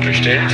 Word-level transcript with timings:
so 0.00 0.06
bestellt? 0.06 0.50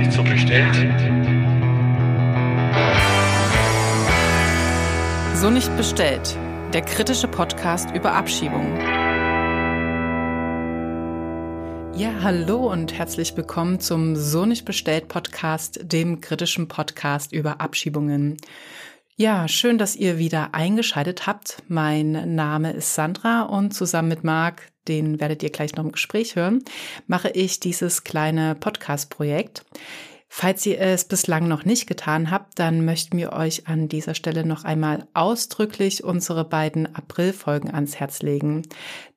Ist 0.00 0.12
so 0.12 0.22
bestellt? 0.22 0.74
So 5.34 5.50
nicht 5.50 5.76
bestellt. 5.76 6.36
Der 6.72 6.82
kritische 6.82 7.28
Podcast 7.28 7.90
über 7.94 8.12
Abschiebungen. 8.14 8.78
Ja, 11.96 12.10
hallo 12.22 12.72
und 12.72 12.92
herzlich 12.92 13.36
willkommen 13.36 13.78
zum 13.78 14.16
So 14.16 14.46
nicht 14.46 14.64
bestellt 14.64 15.08
Podcast, 15.08 15.80
dem 15.82 16.20
kritischen 16.20 16.66
Podcast 16.66 17.32
über 17.32 17.60
Abschiebungen. 17.60 18.36
Ja, 19.16 19.46
schön, 19.46 19.78
dass 19.78 19.94
ihr 19.94 20.18
wieder 20.18 20.54
eingeschaltet 20.56 21.28
habt. 21.28 21.62
Mein 21.68 22.34
Name 22.34 22.72
ist 22.72 22.96
Sandra 22.96 23.42
und 23.42 23.72
zusammen 23.72 24.08
mit 24.08 24.24
Marc, 24.24 24.72
den 24.88 25.20
werdet 25.20 25.40
ihr 25.44 25.50
gleich 25.50 25.76
noch 25.76 25.84
im 25.84 25.92
Gespräch 25.92 26.34
hören, 26.34 26.64
mache 27.06 27.30
ich 27.30 27.60
dieses 27.60 28.02
kleine 28.02 28.56
Podcast-Projekt. 28.56 29.64
Falls 30.26 30.66
ihr 30.66 30.80
es 30.80 31.04
bislang 31.04 31.46
noch 31.46 31.64
nicht 31.64 31.86
getan 31.86 32.32
habt, 32.32 32.58
dann 32.58 32.84
möchten 32.84 33.16
wir 33.16 33.32
euch 33.34 33.68
an 33.68 33.86
dieser 33.86 34.16
Stelle 34.16 34.44
noch 34.44 34.64
einmal 34.64 35.06
ausdrücklich 35.14 36.02
unsere 36.02 36.44
beiden 36.44 36.92
April-Folgen 36.92 37.72
ans 37.72 37.94
Herz 37.94 38.20
legen. 38.20 38.62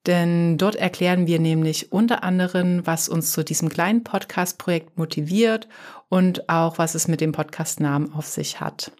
Denn 0.06 0.60
dort 0.60 0.76
erklären 0.76 1.26
wir 1.26 1.40
nämlich 1.40 1.92
unter 1.92 2.24
anderem, 2.24 2.86
was 2.86 3.10
uns 3.10 3.32
zu 3.32 3.44
diesem 3.44 3.70
kleinen 3.70 4.04
Podcast-Projekt 4.04 4.96
motiviert 5.00 5.68
und 6.08 6.50
auch, 6.50 6.78
was 6.78 6.94
es 6.94 7.08
mit 7.08 7.20
dem 7.20 7.32
Podcast-Namen 7.32 8.14
auf 8.14 8.28
sich 8.28 8.60
hat. 8.60 8.92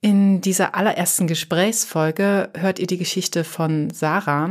In 0.00 0.40
dieser 0.40 0.76
allerersten 0.76 1.26
Gesprächsfolge 1.26 2.50
hört 2.54 2.78
ihr 2.78 2.86
die 2.86 2.98
Geschichte 2.98 3.42
von 3.42 3.90
Sarah. 3.90 4.48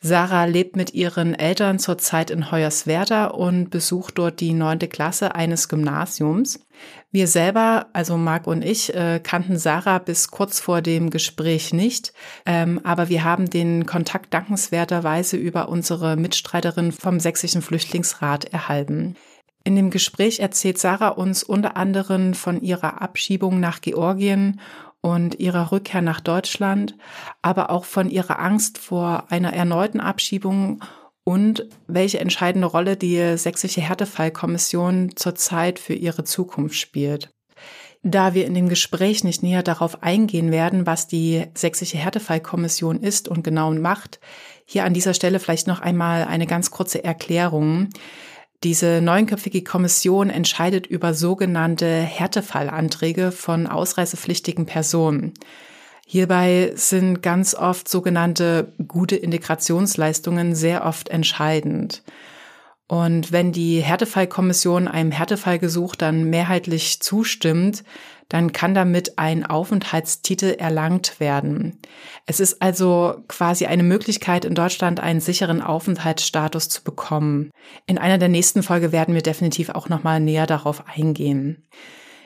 Sarah 0.00 0.46
lebt 0.46 0.76
mit 0.76 0.94
ihren 0.94 1.34
Eltern 1.34 1.78
zurzeit 1.78 2.30
in 2.30 2.50
Hoyerswerda 2.50 3.26
und 3.26 3.68
besucht 3.68 4.16
dort 4.16 4.40
die 4.40 4.54
neunte 4.54 4.88
Klasse 4.88 5.34
eines 5.34 5.68
Gymnasiums. 5.68 6.66
Wir 7.12 7.28
selber, 7.28 7.86
also 7.92 8.16
Marc 8.16 8.46
und 8.46 8.64
ich, 8.64 8.92
äh, 8.94 9.20
kannten 9.22 9.58
Sarah 9.58 9.98
bis 9.98 10.28
kurz 10.28 10.58
vor 10.58 10.80
dem 10.80 11.10
Gespräch 11.10 11.72
nicht, 11.74 12.14
ähm, 12.46 12.80
aber 12.82 13.10
wir 13.10 13.22
haben 13.22 13.50
den 13.50 13.84
Kontakt 13.84 14.32
dankenswerterweise 14.34 15.36
über 15.36 15.68
unsere 15.68 16.16
Mitstreiterin 16.16 16.92
vom 16.92 17.20
Sächsischen 17.20 17.62
Flüchtlingsrat 17.62 18.46
erhalten. 18.46 19.16
In 19.64 19.76
dem 19.76 19.90
Gespräch 19.90 20.40
erzählt 20.40 20.78
Sarah 20.78 21.08
uns 21.08 21.42
unter 21.42 21.76
anderem 21.76 22.34
von 22.34 22.60
ihrer 22.60 23.00
Abschiebung 23.00 23.60
nach 23.60 23.80
Georgien 23.80 24.60
und 25.00 25.38
ihrer 25.38 25.72
Rückkehr 25.72 26.02
nach 26.02 26.20
Deutschland, 26.20 26.96
aber 27.42 27.70
auch 27.70 27.84
von 27.84 28.08
ihrer 28.08 28.38
Angst 28.38 28.78
vor 28.78 29.26
einer 29.30 29.52
erneuten 29.52 30.00
Abschiebung 30.00 30.82
und 31.24 31.68
welche 31.86 32.18
entscheidende 32.18 32.66
Rolle 32.66 32.96
die 32.96 33.36
sächsische 33.36 33.80
Härtefallkommission 33.80 35.12
zurzeit 35.14 35.78
für 35.78 35.94
ihre 35.94 36.24
Zukunft 36.24 36.76
spielt. 36.76 37.30
Da 38.04 38.34
wir 38.34 38.46
in 38.46 38.54
dem 38.54 38.68
Gespräch 38.68 39.22
nicht 39.22 39.44
näher 39.44 39.62
darauf 39.62 40.02
eingehen 40.02 40.50
werden, 40.50 40.86
was 40.86 41.06
die 41.06 41.44
sächsische 41.54 41.98
Härtefallkommission 41.98 43.00
ist 43.00 43.28
und 43.28 43.44
genau 43.44 43.72
macht, 43.72 44.18
hier 44.64 44.84
an 44.84 44.94
dieser 44.94 45.14
Stelle 45.14 45.38
vielleicht 45.38 45.68
noch 45.68 45.80
einmal 45.80 46.24
eine 46.24 46.48
ganz 46.48 46.72
kurze 46.72 47.04
Erklärung. 47.04 47.90
Diese 48.64 49.00
neunköpfige 49.02 49.64
Kommission 49.64 50.30
entscheidet 50.30 50.86
über 50.86 51.14
sogenannte 51.14 51.86
Härtefallanträge 51.86 53.32
von 53.32 53.66
ausreisepflichtigen 53.66 54.66
Personen. 54.66 55.34
Hierbei 56.06 56.72
sind 56.76 57.22
ganz 57.22 57.54
oft 57.54 57.88
sogenannte 57.88 58.72
gute 58.86 59.16
Integrationsleistungen 59.16 60.54
sehr 60.54 60.84
oft 60.84 61.08
entscheidend. 61.08 62.02
Und 62.86 63.32
wenn 63.32 63.52
die 63.52 63.80
Härtefallkommission 63.80 64.86
einem 64.86 65.10
Härtefallgesuch 65.10 65.96
dann 65.96 66.24
mehrheitlich 66.30 67.00
zustimmt, 67.00 67.82
dann 68.32 68.52
kann 68.52 68.72
damit 68.72 69.18
ein 69.18 69.44
Aufenthaltstitel 69.44 70.56
erlangt 70.58 71.20
werden. 71.20 71.78
Es 72.24 72.40
ist 72.40 72.62
also 72.62 73.16
quasi 73.28 73.66
eine 73.66 73.82
Möglichkeit, 73.82 74.46
in 74.46 74.54
Deutschland 74.54 75.00
einen 75.00 75.20
sicheren 75.20 75.60
Aufenthaltsstatus 75.60 76.70
zu 76.70 76.82
bekommen. 76.82 77.50
In 77.84 77.98
einer 77.98 78.16
der 78.16 78.30
nächsten 78.30 78.62
Folge 78.62 78.90
werden 78.90 79.14
wir 79.14 79.20
definitiv 79.20 79.68
auch 79.68 79.90
nochmal 79.90 80.18
näher 80.18 80.46
darauf 80.46 80.84
eingehen. 80.88 81.68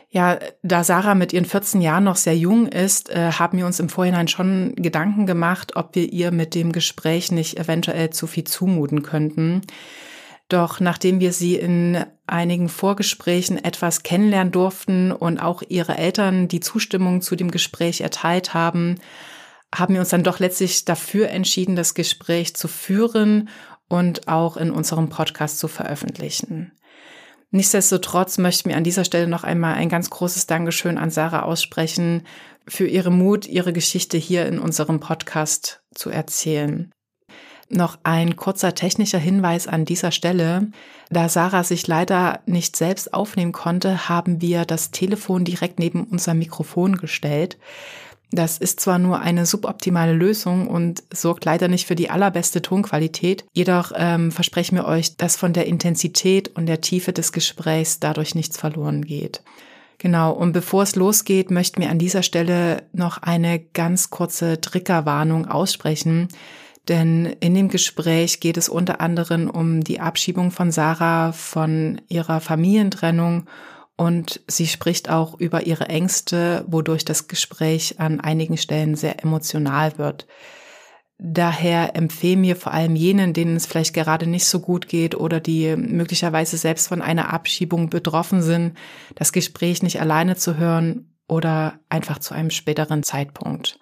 Ja, 0.09 0.39
da 0.63 0.85
Sarah 0.85 1.17
mit 1.17 1.33
ihren 1.33 1.45
14 1.45 1.81
Jahren 1.81 2.05
noch 2.05 2.15
sehr 2.15 2.37
jung 2.37 2.69
ist, 2.69 3.11
äh, 3.11 3.33
haben 3.33 3.59
wir 3.59 3.67
uns 3.67 3.81
im 3.81 3.89
Vorhinein 3.89 4.29
schon 4.29 4.77
Gedanken 4.77 5.27
gemacht, 5.27 5.75
ob 5.75 5.97
wir 5.97 6.13
ihr 6.13 6.31
mit 6.31 6.55
dem 6.55 6.71
Gespräch 6.71 7.33
nicht 7.33 7.59
eventuell 7.59 8.11
zu 8.11 8.29
viel 8.29 8.45
zumuten 8.45 9.03
könnten. 9.03 9.63
Doch 10.49 10.79
nachdem 10.79 11.19
wir 11.19 11.33
sie 11.33 11.57
in 11.57 12.05
einigen 12.27 12.69
Vorgesprächen 12.69 13.63
etwas 13.63 14.03
kennenlernen 14.03 14.53
durften 14.53 15.11
und 15.13 15.39
auch 15.39 15.63
ihre 15.69 15.99
Eltern 15.99 16.49
die 16.49 16.61
Zustimmung 16.61 17.21
zu 17.21 17.35
dem 17.35 17.51
Gespräch 17.51 18.01
erteilt 18.01 18.55
haben, 18.55 18.97
haben 19.75 19.95
wir 19.95 20.01
uns 20.01 20.11
dann 20.11 20.23
doch 20.23 20.39
letztlich 20.39 20.85
dafür 20.85 21.31
entschieden, 21.31 21.75
das 21.75 21.95
Gespräch 21.95 22.55
zu 22.55 22.69
führen 22.69 23.49
und 23.89 24.29
auch 24.29 24.57
in 24.57 24.71
unserem 24.71 25.09
Podcast 25.09 25.59
zu 25.59 25.69
veröffentlichen. 25.69 26.73
Nichtsdestotrotz 27.51 28.39
möchten 28.39 28.69
wir 28.69 28.77
an 28.77 28.85
dieser 28.85 29.05
Stelle 29.05 29.29
noch 29.29 29.45
einmal 29.45 29.75
ein 29.75 29.89
ganz 29.89 30.11
großes 30.11 30.47
Dankeschön 30.47 30.99
an 30.99 31.11
Sarah 31.11 31.43
aussprechen 31.43 32.27
für 32.69 32.87
ihre 32.87 33.11
Mut, 33.11 33.47
ihre 33.47 33.73
Geschichte 33.73 34.17
hier 34.17 34.47
in 34.47 34.59
unserem 34.59 35.01
Podcast 35.01 35.83
zu 35.95 36.11
erzählen. 36.11 36.93
Noch 37.69 37.99
ein 38.05 38.37
kurzer 38.37 38.75
technischer 38.75 39.19
Hinweis 39.19 39.67
an 39.67 39.85
dieser 39.85 40.13
Stelle. 40.13 40.69
Da 41.11 41.29
Sarah 41.29 41.65
sich 41.65 41.87
leider 41.87 42.41
nicht 42.47 42.77
selbst 42.77 43.13
aufnehmen 43.13 43.53
konnte, 43.53 44.09
haben 44.09 44.41
wir 44.41 44.65
das 44.65 44.93
Telefon 44.93 45.45
direkt 45.45 45.79
neben 45.79 46.05
unser 46.05 46.35
Mikrofon 46.35 46.97
gestellt. 46.97 47.59
Das 48.33 48.59
ist 48.59 48.81
zwar 48.81 48.99
nur 48.99 49.21
eine 49.21 49.47
suboptimale 49.47 50.13
Lösung 50.13 50.67
und 50.67 51.03
sorgt 51.13 51.45
leider 51.45 51.69
nicht 51.69 51.87
für 51.87 51.95
die 51.95 52.11
allerbeste 52.11 52.61
Tonqualität, 52.61 53.45
jedoch 53.53 53.93
ähm, 53.95 54.33
versprechen 54.33 54.77
wir 54.77 54.85
euch, 54.87 55.17
dass 55.17 55.37
von 55.37 55.53
der 55.53 55.67
Intensität 55.67 56.49
und 56.57 56.67
der 56.67 56.81
Tiefe 56.81 57.13
des 57.13 57.33
Gesprächs 57.33 58.01
dadurch 58.01 58.35
nichts 58.35 58.59
verloren 58.59 59.05
geht. 59.05 59.43
Genau, 59.99 60.33
und 60.33 60.53
bevor 60.53 60.83
es 60.83 60.97
losgeht, 60.97 61.51
möchten 61.51 61.81
wir 61.81 61.91
an 61.91 61.99
dieser 61.99 62.23
Stelle 62.23 62.83
noch 62.93 63.23
eine 63.23 63.61
ganz 63.61 64.11
kurze 64.11 64.61
Triggerwarnung 64.61 65.47
aussprechen. 65.47 66.29
Denn 66.89 67.27
in 67.41 67.55
dem 67.55 67.69
Gespräch 67.69 68.41
geht 68.41 68.57
es 68.57 68.69
unter 68.69 69.01
anderem 69.01 69.51
um 69.51 69.83
die 69.83 70.01
Abschiebung 70.01 70.51
von 70.51 70.71
Sarah, 70.71 71.33
von 71.33 72.01
ihrer 72.09 72.41
Familientrennung 72.41 73.49
und 73.97 74.43
sie 74.47 74.67
spricht 74.67 75.09
auch 75.11 75.39
über 75.41 75.67
ihre 75.67 75.89
Ängste, 75.89 76.65
wodurch 76.69 77.05
das 77.05 77.29
Gespräch 77.29 77.99
an 77.99 78.21
einigen 78.21 78.59
Stellen 78.59 78.95
sehr 78.95 79.25
emotional 79.25 79.99
wird. 79.99 80.27
Daher 81.19 81.97
empfehlen 81.97 82.43
wir 82.43 82.57
vor 82.57 82.75
allem 82.75 82.95
jenen, 82.95 83.33
denen 83.33 83.57
es 83.57 83.65
vielleicht 83.65 83.95
gerade 83.95 84.27
nicht 84.27 84.45
so 84.45 84.61
gut 84.61 84.87
geht 84.87 85.15
oder 85.15 85.41
die 85.41 85.75
möglicherweise 85.75 86.59
selbst 86.59 86.89
von 86.89 87.01
einer 87.01 87.33
Abschiebung 87.33 87.89
betroffen 87.89 88.43
sind, 88.43 88.77
das 89.15 89.33
Gespräch 89.33 89.83
nicht 89.83 89.99
alleine 89.99 90.37
zu 90.37 90.59
hören 90.59 91.15
oder 91.27 91.81
einfach 91.89 92.19
zu 92.19 92.35
einem 92.35 92.51
späteren 92.51 93.03
Zeitpunkt. 93.03 93.79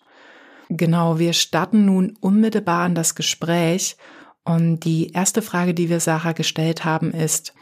Genau, 0.69 1.19
wir 1.19 1.33
starten 1.33 1.85
nun 1.85 2.17
unmittelbar 2.21 2.85
an 2.85 2.95
das 2.95 3.15
Gespräch. 3.15 3.97
Und 4.45 4.81
die 4.81 5.13
erste 5.13 5.43
Frage, 5.43 5.75
die 5.75 5.89
wir 5.89 6.01
Sarah 6.01 6.33
gestellt 6.33 6.85
haben, 6.85 7.13
ist, 7.13 7.55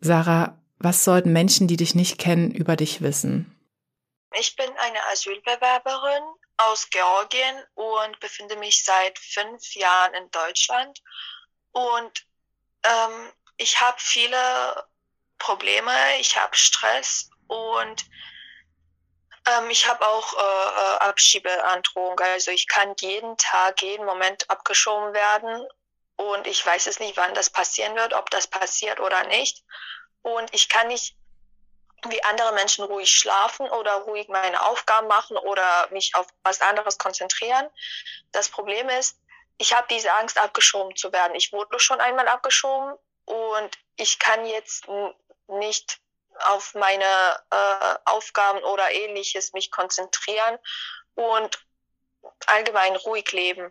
Sarah, 0.00 0.58
was 0.78 1.04
sollten 1.04 1.32
Menschen, 1.32 1.68
die 1.68 1.76
dich 1.76 1.94
nicht 1.94 2.18
kennen, 2.18 2.50
über 2.50 2.76
dich 2.76 3.00
wissen? 3.00 3.50
Ich 4.36 4.56
bin 4.56 4.68
eine 4.78 4.98
Asylbewerberin 5.12 6.22
aus 6.56 6.88
Georgien 6.90 7.56
und 7.74 8.18
befinde 8.20 8.56
mich 8.56 8.84
seit 8.84 9.18
fünf 9.18 9.74
Jahren 9.74 10.14
in 10.14 10.30
Deutschland. 10.30 11.00
Und 11.72 12.26
ähm, 12.84 13.32
ich 13.56 13.80
habe 13.80 13.96
viele 13.98 14.86
Probleme, 15.38 15.92
ich 16.20 16.36
habe 16.36 16.56
Stress 16.56 17.30
und 17.46 18.04
ähm, 19.46 19.70
ich 19.70 19.88
habe 19.88 20.06
auch 20.06 20.34
äh, 20.34 20.38
äh, 20.38 20.98
Abschiebeandrohung. 21.08 22.18
Also 22.20 22.50
ich 22.50 22.68
kann 22.68 22.94
jeden 23.00 23.36
Tag, 23.36 23.82
jeden 23.82 24.06
Moment 24.06 24.48
abgeschoben 24.50 25.14
werden. 25.14 25.66
Und 26.16 26.46
ich 26.46 26.64
weiß 26.64 26.86
es 26.86 27.00
nicht, 27.00 27.16
wann 27.16 27.34
das 27.34 27.50
passieren 27.50 27.96
wird, 27.96 28.14
ob 28.14 28.30
das 28.30 28.46
passiert 28.46 29.00
oder 29.00 29.24
nicht. 29.26 29.64
Und 30.22 30.52
ich 30.54 30.68
kann 30.68 30.88
nicht 30.88 31.16
wie 32.08 32.22
andere 32.24 32.52
Menschen 32.52 32.84
ruhig 32.84 33.10
schlafen 33.10 33.68
oder 33.70 33.94
ruhig 34.02 34.28
meine 34.28 34.64
Aufgaben 34.66 35.08
machen 35.08 35.36
oder 35.36 35.88
mich 35.90 36.14
auf 36.14 36.26
was 36.42 36.60
anderes 36.60 36.98
konzentrieren. 36.98 37.68
Das 38.32 38.48
Problem 38.48 38.88
ist, 38.90 39.18
ich 39.58 39.72
habe 39.72 39.86
diese 39.88 40.12
Angst, 40.14 40.38
abgeschoben 40.38 40.94
zu 40.96 41.12
werden. 41.12 41.34
Ich 41.34 41.52
wurde 41.52 41.78
schon 41.78 42.00
einmal 42.00 42.28
abgeschoben 42.28 42.94
und 43.24 43.70
ich 43.96 44.18
kann 44.18 44.44
jetzt 44.46 44.86
nicht 45.46 46.00
auf 46.46 46.74
meine 46.74 47.04
äh, 47.50 47.94
Aufgaben 48.04 48.62
oder 48.64 48.90
ähnliches 48.92 49.52
mich 49.52 49.70
konzentrieren 49.70 50.58
und 51.14 51.64
allgemein 52.46 52.96
ruhig 52.96 53.30
leben. 53.32 53.70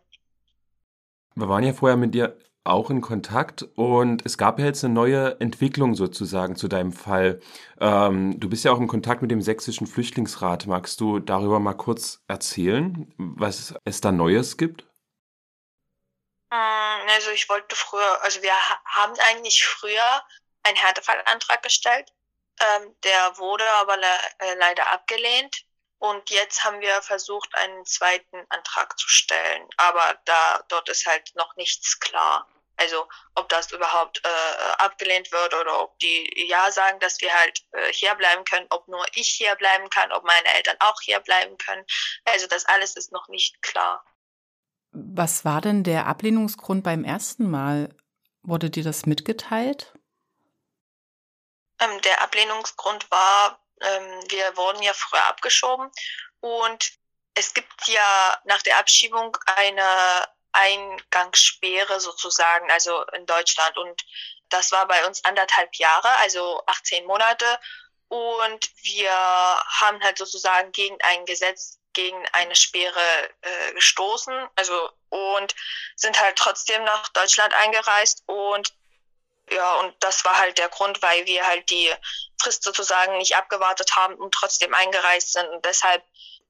Wir 1.36 1.50
waren 1.50 1.64
ja 1.64 1.74
vorher 1.74 1.98
mit 1.98 2.14
dir 2.14 2.38
auch 2.64 2.90
in 2.90 3.02
Kontakt 3.02 3.64
und 3.76 4.26
es 4.26 4.38
gab 4.38 4.60
ja 4.60 4.66
jetzt 4.66 4.84
eine 4.84 4.94
neue 4.94 5.40
Entwicklung 5.42 5.96
sozusagen 5.96 6.56
zu 6.56 6.68
deinem 6.68 6.94
Fall. 6.94 7.42
Ähm, 7.80 8.40
du 8.40 8.50
bist 8.50 8.64
ja 8.64 8.72
auch 8.72 8.80
in 8.80 8.88
Kontakt 8.88 9.22
mit 9.22 9.32
dem 9.32 9.42
Sächsischen 9.42 9.88
Flüchtlingsrat. 9.88 10.66
Magst 10.68 11.02
du 11.02 11.20
darüber 11.20 11.60
mal 11.60 11.74
kurz 11.74 12.24
erzählen, 12.28 13.14
was 13.18 13.74
es 13.84 14.00
da 14.00 14.12
Neues 14.12 14.58
gibt? 14.58 14.86
Mm, 16.52 17.10
also 17.10 17.32
ich 17.32 17.50
wollte 17.50 17.76
früher, 17.76 18.22
also 18.22 18.42
wir 18.42 18.54
haben 18.86 19.14
eigentlich 19.30 19.66
früher 19.66 20.24
einen 20.64 20.78
Härtefallantrag 20.78 21.62
gestellt. 21.64 22.14
Ähm, 22.60 22.96
der 23.04 23.38
wurde 23.38 23.70
aber 23.74 23.98
le 23.98 24.18
äh, 24.40 24.56
leider 24.56 24.92
abgelehnt. 24.92 25.66
Und 26.00 26.30
jetzt 26.32 26.64
haben 26.66 26.82
wir 26.82 27.02
versucht, 27.02 27.56
einen 27.56 27.86
zweiten 27.86 28.46
Antrag 28.50 29.00
zu 29.00 29.08
stellen. 29.08 29.70
Aber 29.78 30.20
da, 30.26 30.64
dort 30.68 30.90
ist 30.90 31.06
halt 31.06 31.32
noch 31.36 31.56
nichts 31.56 32.00
klar. 32.00 32.46
Also 32.76 33.08
ob 33.36 33.48
das 33.50 33.72
überhaupt 33.72 34.22
äh, 34.24 34.74
abgelehnt 34.80 35.32
wird 35.32 35.54
oder 35.54 35.82
ob 35.82 35.98
die 36.00 36.48
ja 36.50 36.72
sagen, 36.72 37.00
dass 37.00 37.22
wir 37.22 37.34
halt 37.34 37.60
äh, 37.72 37.94
hier 37.94 38.16
können, 38.50 38.68
ob 38.72 38.88
nur 38.88 39.06
ich 39.16 39.30
hier 39.30 39.56
bleiben 39.56 39.90
kann, 39.90 40.12
ob 40.12 40.24
meine 40.24 40.54
Eltern 40.56 40.76
auch 40.80 41.00
hier 41.02 41.20
bleiben 41.20 41.58
können. 41.58 41.86
Also 42.26 42.48
das 42.48 42.66
alles 42.66 42.96
ist 42.96 43.12
noch 43.12 43.28
nicht 43.30 43.62
klar. 43.62 44.04
Was 44.92 45.46
war 45.46 45.62
denn 45.62 45.84
der 45.84 46.08
Ablehnungsgrund 46.08 46.84
beim 46.84 47.04
ersten 47.04 47.50
Mal? 47.50 47.96
Wurde 48.42 48.70
dir 48.70 48.84
das 48.84 49.06
mitgeteilt? 49.06 49.94
Ähm, 51.84 52.02
der 52.02 52.22
Ablehnungsgrund 52.22 53.10
war, 53.12 53.60
ähm, 53.82 54.20
wir 54.30 54.56
wurden 54.58 54.82
ja 54.82 54.94
früher 54.94 55.24
abgeschoben 55.26 55.92
und 56.40 56.92
es 57.36 57.54
gibt 57.54 57.88
ja 57.88 58.38
nach 58.46 58.62
der 58.62 58.78
Abschiebung 58.78 59.36
eine 59.56 60.28
Eingangssperre 60.52 62.00
sozusagen, 62.00 62.70
also 62.72 63.04
in 63.14 63.26
Deutschland. 63.26 63.76
Und 63.78 64.02
das 64.50 64.72
war 64.72 64.88
bei 64.88 65.06
uns 65.08 65.24
anderthalb 65.26 65.76
Jahre, 65.76 66.10
also 66.18 66.62
18 66.68 67.06
Monate. 67.06 67.60
Und 68.08 68.70
wir 68.84 69.12
haben 69.12 70.04
halt 70.04 70.20
sozusagen 70.20 70.72
gegen 70.72 70.98
ein 71.02 71.26
Gesetz, 71.26 71.80
gegen 71.94 72.24
eine 72.34 72.56
Sperre 72.56 73.30
äh, 73.42 73.74
gestoßen, 73.74 74.48
also 74.56 74.92
und 75.10 75.56
sind 75.96 76.20
halt 76.20 76.38
trotzdem 76.38 76.84
nach 76.84 77.08
Deutschland 77.10 77.54
eingereist 77.56 78.24
und 78.28 78.74
ja, 79.52 79.80
und 79.82 79.94
das 80.00 80.24
war 80.26 80.40
halt 80.40 80.58
der 80.58 80.70
Grund, 80.70 81.02
weil 81.02 81.26
wir 81.26 81.46
halt 81.46 81.70
die 81.70 81.90
Frist 82.42 82.64
sozusagen 82.64 83.18
nicht 83.18 83.36
abgewartet 83.36 83.96
haben 83.96 84.16
und 84.16 84.34
trotzdem 84.34 84.74
eingereist 84.74 85.34
sind 85.34 85.48
und 85.50 85.66
deshalb 85.66 86.04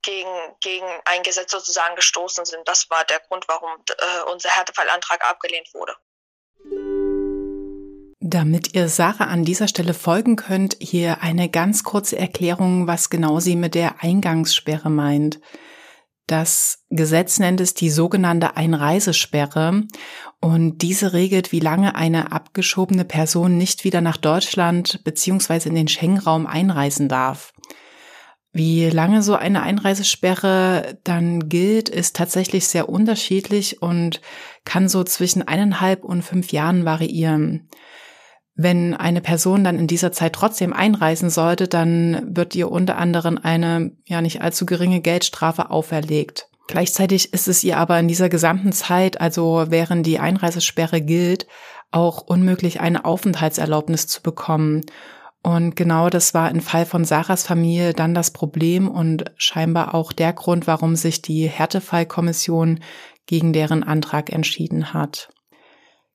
gegen, 0.04 0.30
gegen 0.62 0.86
ein 1.06 1.24
Gesetz 1.24 1.52
sozusagen 1.52 1.96
gestoßen 1.96 2.46
sind. 2.46 2.68
Das 2.68 2.90
war 2.90 3.04
der 3.06 3.20
Grund, 3.22 3.46
warum 3.48 3.72
äh, 3.88 4.32
unser 4.32 4.50
Härtefallantrag 4.50 5.24
abgelehnt 5.24 5.74
wurde. 5.74 5.96
Damit 8.20 8.74
ihr 8.74 8.88
Sarah 8.90 9.26
an 9.26 9.44
dieser 9.44 9.68
Stelle 9.68 9.94
folgen 9.94 10.36
könnt, 10.36 10.78
hier 10.80 11.22
eine 11.22 11.50
ganz 11.50 11.84
kurze 11.84 12.18
Erklärung, 12.18 12.88
was 12.88 13.10
genau 13.10 13.40
sie 13.40 13.56
mit 13.56 13.76
der 13.76 14.02
Eingangssperre 14.02 14.90
meint. 14.90 15.40
Das 16.28 16.84
Gesetz 16.90 17.40
nennt 17.40 17.60
es 17.60 17.74
die 17.74 17.90
sogenannte 17.90 18.56
Einreisesperre 18.56 19.84
und 20.40 20.78
diese 20.78 21.14
regelt, 21.14 21.52
wie 21.52 21.60
lange 21.60 21.96
eine 21.96 22.32
abgeschobene 22.32 23.04
Person 23.04 23.58
nicht 23.58 23.84
wieder 23.84 24.00
nach 24.00 24.18
Deutschland 24.18 25.04
bzw. 25.04 25.68
in 25.68 25.76
den 25.76 25.90
Schengen-Raum 25.90 26.48
einreisen 26.48 27.10
darf. 27.10 27.54
Wie 28.54 28.88
lange 28.90 29.24
so 29.24 29.36
eine 29.36 29.64
Einreisesperre 29.64 31.00
dann 31.04 31.50
gilt, 31.50 31.90
ist 31.90 32.16
tatsächlich 32.16 32.68
sehr 32.68 32.88
unterschiedlich 32.88 33.82
und 33.82 34.22
kann 34.64 34.88
so 34.88 35.04
zwischen 35.04 35.42
eineinhalb 35.42 36.04
und 36.04 36.22
fünf 36.22 36.52
Jahren 36.52 36.86
variieren. 36.86 37.68
Wenn 38.56 38.94
eine 38.94 39.22
Person 39.22 39.64
dann 39.64 39.80
in 39.80 39.88
dieser 39.88 40.12
Zeit 40.12 40.34
trotzdem 40.34 40.74
einreisen 40.74 41.30
sollte, 41.30 41.68
dann 41.68 42.36
wird 42.36 42.56
ihr 42.56 42.72
unter 42.72 42.98
anderem 42.98 43.40
eine 43.42 43.92
ja 44.06 44.22
nicht 44.22 44.42
allzu 44.42 44.66
geringe 44.66 45.02
Geldstrafe 45.02 45.72
auferlegt. 45.72 46.50
Gleichzeitig 46.68 47.34
ist 47.34 47.48
es 47.48 47.64
ihr 47.64 47.78
aber 47.78 48.00
in 48.00 48.08
dieser 48.08 48.30
gesamten 48.30 48.72
Zeit, 48.72 49.20
also 49.20 49.66
während 49.70 50.06
die 50.06 50.20
Einreisesperre 50.20 51.02
gilt, 51.02 51.48
auch 51.92 52.22
unmöglich, 52.22 52.80
eine 52.80 53.06
Aufenthaltserlaubnis 53.06 54.08
zu 54.08 54.22
bekommen. 54.22 54.82
Und 55.42 55.76
genau 55.76 56.10
das 56.10 56.34
war 56.34 56.50
im 56.50 56.62
Fall 56.62 56.86
von 56.86 57.06
Sarahs 57.06 57.46
Familie 57.46 57.94
dann 57.94 58.14
das 58.14 58.32
Problem 58.32 58.88
und 58.88 59.26
scheinbar 59.36 59.94
auch 59.94 60.14
der 60.14 60.32
Grund, 60.32 60.68
warum 60.68 60.96
sich 60.96 61.22
die 61.22 61.48
Härtefallkommission 61.50 62.80
gegen 63.26 63.52
deren 63.52 63.84
Antrag 63.84 64.32
entschieden 64.32 64.94
hat. 64.94 65.30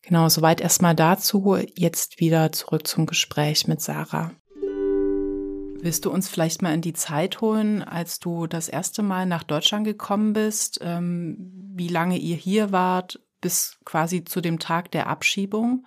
Genau, 0.08 0.30
soweit 0.30 0.62
erstmal 0.62 0.94
dazu. 0.94 1.58
Jetzt 1.74 2.18
wieder 2.18 2.50
zurück 2.50 2.86
zum 2.86 3.04
Gespräch 3.04 3.66
mit 3.66 3.82
Sarah. 3.82 4.30
Willst 4.62 6.06
du 6.06 6.10
uns 6.10 6.30
vielleicht 6.30 6.62
mal 6.62 6.72
in 6.72 6.80
die 6.80 6.94
Zeit 6.94 7.42
holen, 7.42 7.82
als 7.82 8.18
du 8.18 8.46
das 8.46 8.70
erste 8.70 9.02
Mal 9.02 9.26
nach 9.26 9.42
Deutschland 9.42 9.84
gekommen 9.84 10.32
bist, 10.32 10.78
ähm, 10.80 11.36
wie 11.74 11.88
lange 11.88 12.16
ihr 12.16 12.36
hier 12.36 12.72
wart, 12.72 13.20
bis 13.42 13.76
quasi 13.84 14.24
zu 14.24 14.40
dem 14.40 14.58
Tag 14.58 14.90
der 14.92 15.08
Abschiebung? 15.08 15.86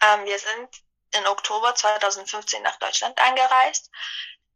Ähm, 0.00 0.24
wir 0.26 0.38
sind 0.38 1.18
in 1.18 1.26
Oktober 1.26 1.74
2015 1.74 2.62
nach 2.62 2.78
Deutschland 2.78 3.18
eingereist. 3.20 3.90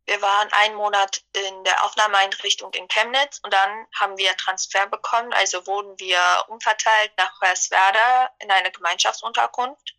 Wir 0.07 0.21
waren 0.21 0.53
einen 0.53 0.75
Monat 0.75 1.23
in 1.33 1.65
der 1.65 1.83
Aufnahmeeinrichtung 1.85 2.73
in 2.75 2.89
Chemnitz 2.89 3.41
und 3.43 3.53
dann 3.53 3.87
haben 3.99 4.19
wir 4.19 4.37
Transfer 4.37 4.87
bekommen, 4.87 5.33
also 5.33 5.67
wurden 5.67 5.99
wir 5.99 6.21
umverteilt 6.49 7.13
nach 7.17 7.41
Hoyerswerda 7.41 8.31
in 8.39 8.51
eine 8.51 8.71
Gemeinschaftsunterkunft. 8.71 9.95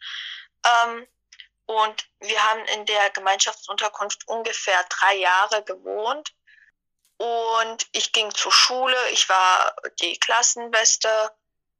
Ähm, 0.63 1.07
und 1.65 2.07
wir 2.19 2.43
haben 2.43 2.63
in 2.65 2.85
der 2.85 3.09
Gemeinschaftsunterkunft 3.09 4.27
ungefähr 4.27 4.83
drei 4.89 5.15
Jahre 5.15 5.63
gewohnt. 5.63 6.33
Und 7.17 7.87
ich 7.91 8.11
ging 8.11 8.29
zur 8.31 8.51
Schule, 8.51 8.97
ich 9.09 9.27
war 9.29 9.75
die 9.99 10.19
Klassenbeste. 10.19 11.31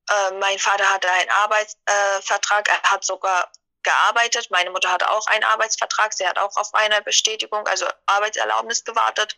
Äh, 0.10 0.32
mein 0.40 0.58
Vater 0.58 0.90
hatte 0.90 1.12
einen 1.12 1.30
Arbeitsvertrag, 1.30 2.70
er 2.70 2.92
hat 2.92 3.04
sogar 3.04 3.52
gearbeitet. 3.86 4.52
Meine 4.52 4.72
Mutter 4.72 4.92
hatte 4.92 5.10
auch 5.10 5.28
einen 5.28 5.46
Arbeitsvertrag. 5.46 6.14
Sie 6.14 6.28
hat 6.28 6.38
auch 6.38 6.56
auf 6.58 6.74
eine 6.74 7.02
Bestätigung, 7.02 7.66
also 7.68 7.86
Arbeitserlaubnis 8.06 8.84
gewartet. 8.84 9.38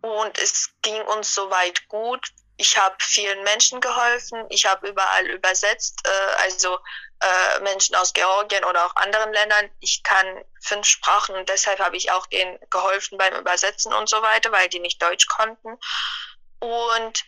Und 0.00 0.38
es 0.38 0.70
ging 0.82 1.00
uns 1.02 1.34
soweit 1.34 1.86
gut. 1.86 2.26
Ich 2.56 2.76
habe 2.76 2.96
vielen 2.98 3.42
Menschen 3.44 3.80
geholfen. 3.80 4.44
Ich 4.50 4.66
habe 4.66 4.88
überall 4.88 5.26
übersetzt, 5.26 6.00
äh, 6.04 6.42
also 6.42 6.78
äh, 7.20 7.60
Menschen 7.60 7.94
aus 7.96 8.12
Georgien 8.12 8.64
oder 8.64 8.84
auch 8.86 8.96
anderen 8.96 9.32
Ländern. 9.32 9.70
Ich 9.80 10.02
kann 10.02 10.44
fünf 10.60 10.86
Sprachen 10.86 11.36
und 11.36 11.48
deshalb 11.48 11.78
habe 11.78 11.96
ich 11.96 12.10
auch 12.10 12.26
denen 12.26 12.58
geholfen 12.70 13.18
beim 13.18 13.34
Übersetzen 13.34 13.92
und 13.92 14.08
so 14.08 14.20
weiter, 14.22 14.52
weil 14.52 14.68
die 14.68 14.80
nicht 14.80 15.00
Deutsch 15.00 15.26
konnten. 15.28 15.78
Und 16.60 17.24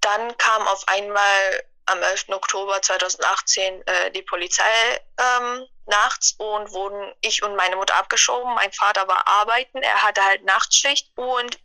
dann 0.00 0.36
kam 0.38 0.66
auf 0.68 0.88
einmal 0.88 1.64
am 1.92 2.02
11. 2.02 2.30
Oktober 2.30 2.80
2018 2.80 3.82
äh, 3.86 4.10
die 4.12 4.22
Polizei 4.22 4.64
ähm, 5.18 5.66
nachts 5.86 6.34
und 6.38 6.72
wurden 6.72 7.12
ich 7.20 7.42
und 7.42 7.56
meine 7.56 7.76
Mutter 7.76 7.96
abgeschoben. 7.96 8.54
Mein 8.54 8.72
Vater 8.72 9.06
war 9.08 9.26
arbeiten, 9.28 9.78
er 9.78 10.02
hatte 10.02 10.24
halt 10.24 10.44
Nachtschicht 10.44 11.10
und 11.16 11.58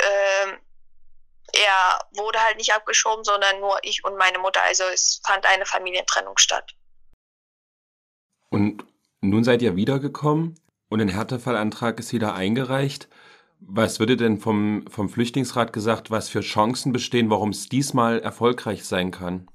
ähm, 0.00 0.58
er 1.52 2.08
wurde 2.12 2.40
halt 2.40 2.56
nicht 2.56 2.72
abgeschoben, 2.72 3.24
sondern 3.24 3.60
nur 3.60 3.78
ich 3.82 4.04
und 4.04 4.16
meine 4.16 4.38
Mutter. 4.38 4.62
Also 4.62 4.84
es 4.84 5.20
fand 5.24 5.46
eine 5.46 5.66
Familientrennung 5.66 6.36
statt. 6.38 6.74
Und 8.50 8.84
nun 9.20 9.44
seid 9.44 9.62
ihr 9.62 9.76
wiedergekommen 9.76 10.58
und 10.88 11.00
ein 11.00 11.08
Härtefallantrag 11.08 11.98
ist 11.98 12.12
wieder 12.12 12.34
eingereicht. 12.34 13.08
Was 13.66 13.98
würde 13.98 14.16
denn 14.16 14.38
vom, 14.38 14.86
vom 14.90 15.08
Flüchtlingsrat 15.08 15.72
gesagt, 15.72 16.10
was 16.10 16.28
für 16.28 16.40
Chancen 16.40 16.92
bestehen, 16.92 17.30
warum 17.30 17.50
es 17.50 17.68
diesmal 17.68 18.20
erfolgreich 18.20 18.84
sein 18.84 19.10
kann? 19.10 19.48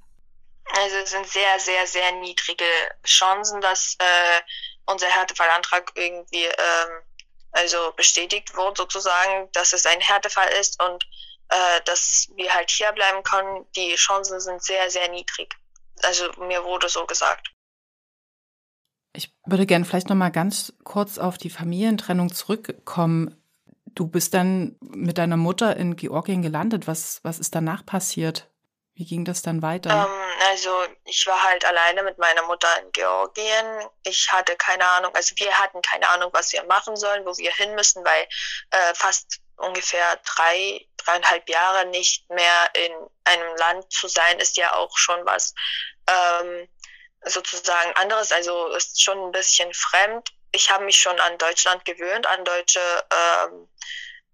Also 0.65 0.95
es 1.03 1.11
sind 1.11 1.27
sehr, 1.27 1.59
sehr, 1.59 1.85
sehr 1.85 2.11
niedrige 2.19 2.65
Chancen, 3.05 3.61
dass 3.61 3.95
äh, 3.99 4.41
unser 4.85 5.07
Härtefallantrag 5.07 5.91
irgendwie 5.95 6.43
ähm, 6.43 7.01
also 7.51 7.93
bestätigt 7.95 8.55
wird, 8.55 8.77
sozusagen, 8.77 9.49
dass 9.53 9.73
es 9.73 9.85
ein 9.85 9.99
Härtefall 9.99 10.49
ist 10.59 10.81
und 10.81 11.03
äh, 11.49 11.81
dass 11.85 12.29
wir 12.35 12.53
halt 12.53 12.69
hier 12.69 12.91
bleiben 12.91 13.23
können. 13.23 13.65
Die 13.75 13.95
Chancen 13.95 14.39
sind 14.39 14.63
sehr, 14.63 14.89
sehr 14.89 15.09
niedrig. 15.09 15.55
Also 16.03 16.31
mir 16.39 16.63
wurde 16.63 16.89
so 16.89 17.05
gesagt. 17.05 17.51
Ich 19.13 19.33
würde 19.45 19.65
gerne 19.65 19.85
vielleicht 19.85 20.09
noch 20.09 20.15
mal 20.15 20.29
ganz 20.29 20.73
kurz 20.83 21.17
auf 21.17 21.37
die 21.37 21.49
Familientrennung 21.49 22.31
zurückkommen. 22.31 23.38
Du 23.95 24.07
bist 24.07 24.33
dann 24.33 24.77
mit 24.81 25.17
deiner 25.17 25.37
Mutter 25.37 25.75
in 25.77 25.95
Georgien 25.95 26.41
gelandet. 26.41 26.87
Was, 26.87 27.19
was 27.23 27.39
ist 27.39 27.55
danach 27.55 27.85
passiert? 27.85 28.49
Wie 28.93 29.05
ging 29.05 29.23
das 29.23 29.41
dann 29.41 29.61
weiter? 29.61 29.89
Ähm, 29.89 30.47
also 30.49 30.69
ich 31.05 31.25
war 31.25 31.41
halt 31.41 31.63
alleine 31.63 32.03
mit 32.03 32.17
meiner 32.17 32.43
Mutter 32.43 32.67
in 32.81 32.91
Georgien. 32.91 33.65
Ich 34.03 34.29
hatte 34.31 34.55
keine 34.57 34.85
Ahnung, 34.85 35.15
also 35.15 35.33
wir 35.37 35.57
hatten 35.57 35.81
keine 35.81 36.09
Ahnung, 36.09 36.31
was 36.33 36.51
wir 36.51 36.63
machen 36.65 36.97
sollen, 36.97 37.25
wo 37.25 37.37
wir 37.37 37.53
hin 37.53 37.75
müssen, 37.75 38.03
weil 38.03 38.27
äh, 38.71 38.93
fast 38.95 39.39
ungefähr 39.55 40.19
drei, 40.25 40.85
dreieinhalb 40.97 41.47
Jahre 41.49 41.85
nicht 41.87 42.29
mehr 42.29 42.71
in 42.73 42.91
einem 43.25 43.55
Land 43.57 43.91
zu 43.91 44.07
sein, 44.07 44.39
ist 44.39 44.57
ja 44.57 44.75
auch 44.75 44.97
schon 44.97 45.25
was 45.25 45.53
ähm, 46.07 46.67
sozusagen 47.23 47.93
anderes. 47.95 48.31
Also 48.31 48.67
ist 48.73 49.01
schon 49.01 49.17
ein 49.17 49.31
bisschen 49.31 49.73
fremd. 49.73 50.29
Ich 50.51 50.69
habe 50.71 50.85
mich 50.85 50.99
schon 50.99 51.19
an 51.19 51.37
Deutschland 51.37 51.85
gewöhnt, 51.85 52.25
an 52.27 52.43
deutsche 52.43 52.79
ähm, 53.11 53.69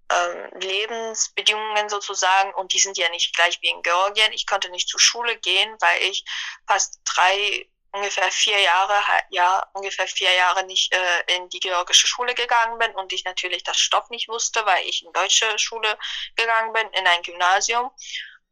ähm, 0.10 0.60
Lebensbedingungen 0.60 1.90
sozusagen 1.90 2.54
und 2.54 2.74
die 2.74 2.80
sind 2.80 2.98
ja 2.98 3.10
nicht 3.10 3.36
gleich 3.36 3.62
wie 3.62 3.70
in 3.70 3.82
Georgien. 3.82 4.32
Ich 4.34 4.46
konnte 4.46 4.70
nicht 4.70 4.88
zur 4.88 5.00
Schule 5.00 5.38
gehen, 5.38 5.76
weil 5.80 6.04
ich 6.04 6.24
fast 6.68 7.00
drei 7.06 7.68
ungefähr 7.96 8.30
vier 8.30 8.60
Jahre, 8.60 9.02
ja, 9.30 9.66
ungefähr 9.74 10.08
vier 10.08 10.32
Jahre 10.34 10.66
nicht 10.66 10.94
äh, 10.94 11.36
in 11.36 11.50
die 11.50 11.62
georgische 11.62 12.08
Schule 12.08 12.36
gegangen 12.36 12.78
bin 12.78 12.92
und 12.92 13.14
ich 13.14 13.24
natürlich 13.24 13.64
das 13.64 13.78
Stoff 13.78 14.10
nicht 14.10 14.28
wusste, 14.28 14.66
weil 14.66 14.86
ich 14.86 15.04
in 15.04 15.14
deutsche 15.14 15.58
Schule 15.58 15.98
gegangen 16.36 16.74
bin, 16.74 16.88
in 16.90 17.08
ein 17.08 17.22
Gymnasium. 17.22 17.90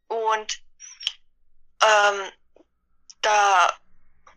Und 0.07 0.59
ähm, 1.83 2.31
da 3.21 3.77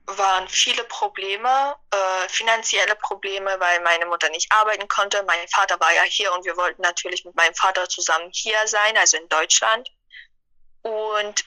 waren 0.06 0.48
viele 0.48 0.84
Probleme, 0.84 1.76
äh, 1.90 2.28
finanzielle 2.28 2.94
Probleme, 2.96 3.56
weil 3.58 3.80
meine 3.80 4.06
Mutter 4.06 4.28
nicht 4.30 4.50
arbeiten 4.52 4.86
konnte. 4.88 5.22
Mein 5.25 5.48
Vater 5.48 5.78
war 5.80 5.92
ja 5.92 6.02
hier 6.02 6.32
und 6.32 6.44
wir 6.44 6.56
wollten 6.56 6.82
natürlich 6.82 7.25
mit 7.25 7.34
meinem 7.34 7.54
Vater 7.54 7.88
zusammen 7.88 8.30
hier 8.32 8.58
sein, 8.66 8.96
also 8.96 9.16
in 9.16 9.28
Deutschland. 9.28 9.90
Und 10.82 11.44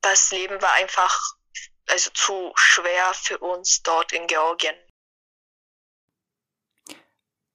das 0.00 0.30
Leben 0.30 0.60
war 0.62 0.72
einfach 0.74 1.36
also 1.88 2.10
zu 2.14 2.52
schwer 2.56 3.12
für 3.14 3.38
uns 3.38 3.82
dort 3.82 4.12
in 4.12 4.26
Georgien. 4.26 4.74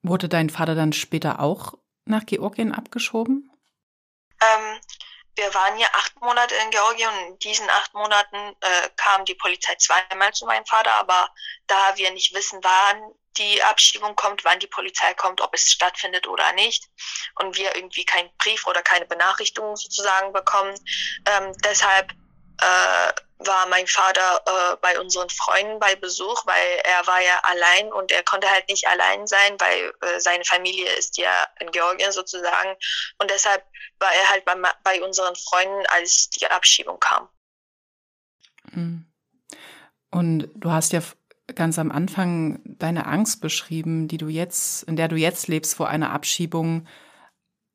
Wurde 0.03 0.29
dein 0.29 0.49
Vater 0.49 0.75
dann 0.75 0.93
später 0.93 1.39
auch 1.39 1.73
nach 2.05 2.25
Georgien 2.25 2.73
abgeschoben? 2.73 3.51
Ähm, 4.41 4.79
wir 5.35 5.53
waren 5.53 5.77
ja 5.77 5.87
acht 5.93 6.19
Monate 6.19 6.55
in 6.55 6.71
Georgien 6.71 7.09
und 7.09 7.27
in 7.27 7.39
diesen 7.39 7.69
acht 7.69 7.93
Monaten 7.93 8.55
äh, 8.59 8.89
kam 8.97 9.25
die 9.25 9.35
Polizei 9.35 9.75
zweimal 9.75 10.33
zu 10.33 10.45
meinem 10.45 10.65
Vater, 10.65 10.93
aber 10.95 11.29
da 11.67 11.95
wir 11.95 12.11
nicht 12.11 12.33
wissen, 12.33 12.59
wann 12.61 13.13
die 13.37 13.63
Abschiebung 13.63 14.15
kommt, 14.15 14.43
wann 14.43 14.59
die 14.59 14.67
Polizei 14.67 15.13
kommt, 15.13 15.41
ob 15.41 15.53
es 15.53 15.71
stattfindet 15.71 16.27
oder 16.27 16.51
nicht 16.53 16.89
und 17.35 17.57
wir 17.57 17.75
irgendwie 17.75 18.03
keinen 18.03 18.29
Brief 18.37 18.67
oder 18.67 18.81
keine 18.81 19.05
Benachrichtigung 19.05 19.75
sozusagen 19.77 20.33
bekommen, 20.33 20.75
ähm, 21.25 21.53
deshalb 21.63 22.11
äh, 22.61 23.13
war 23.47 23.67
mein 23.69 23.87
Vater 23.87 24.41
äh, 24.45 24.77
bei 24.81 24.99
unseren 24.99 25.29
Freunden 25.29 25.79
bei 25.79 25.95
Besuch, 25.95 26.45
weil 26.45 26.81
er 26.83 27.07
war 27.07 27.21
ja 27.21 27.39
allein 27.43 27.91
und 27.91 28.11
er 28.11 28.23
konnte 28.23 28.49
halt 28.49 28.67
nicht 28.69 28.87
allein 28.87 29.25
sein, 29.27 29.59
weil 29.59 29.93
äh, 30.01 30.19
seine 30.19 30.45
Familie 30.45 30.89
ist 30.93 31.17
ja 31.17 31.47
in 31.59 31.71
Georgien 31.71 32.11
sozusagen 32.11 32.75
und 33.19 33.31
deshalb 33.31 33.65
war 33.99 34.11
er 34.13 34.29
halt 34.29 34.45
bei, 34.45 34.55
bei 34.83 35.01
unseren 35.03 35.35
Freunden, 35.35 35.85
als 35.87 36.29
die 36.29 36.47
Abschiebung 36.47 36.99
kam. 36.99 37.27
Mhm. 38.71 39.05
Und 40.11 40.49
du 40.55 40.71
hast 40.71 40.93
ja 40.93 41.01
ganz 41.55 41.79
am 41.79 41.91
Anfang 41.91 42.59
deine 42.65 43.05
Angst 43.05 43.41
beschrieben, 43.41 44.07
die 44.07 44.17
du 44.17 44.27
jetzt, 44.27 44.83
in 44.83 44.95
der 44.95 45.07
du 45.07 45.15
jetzt 45.15 45.47
lebst 45.47 45.75
vor 45.75 45.89
einer 45.89 46.11
Abschiebung. 46.11 46.87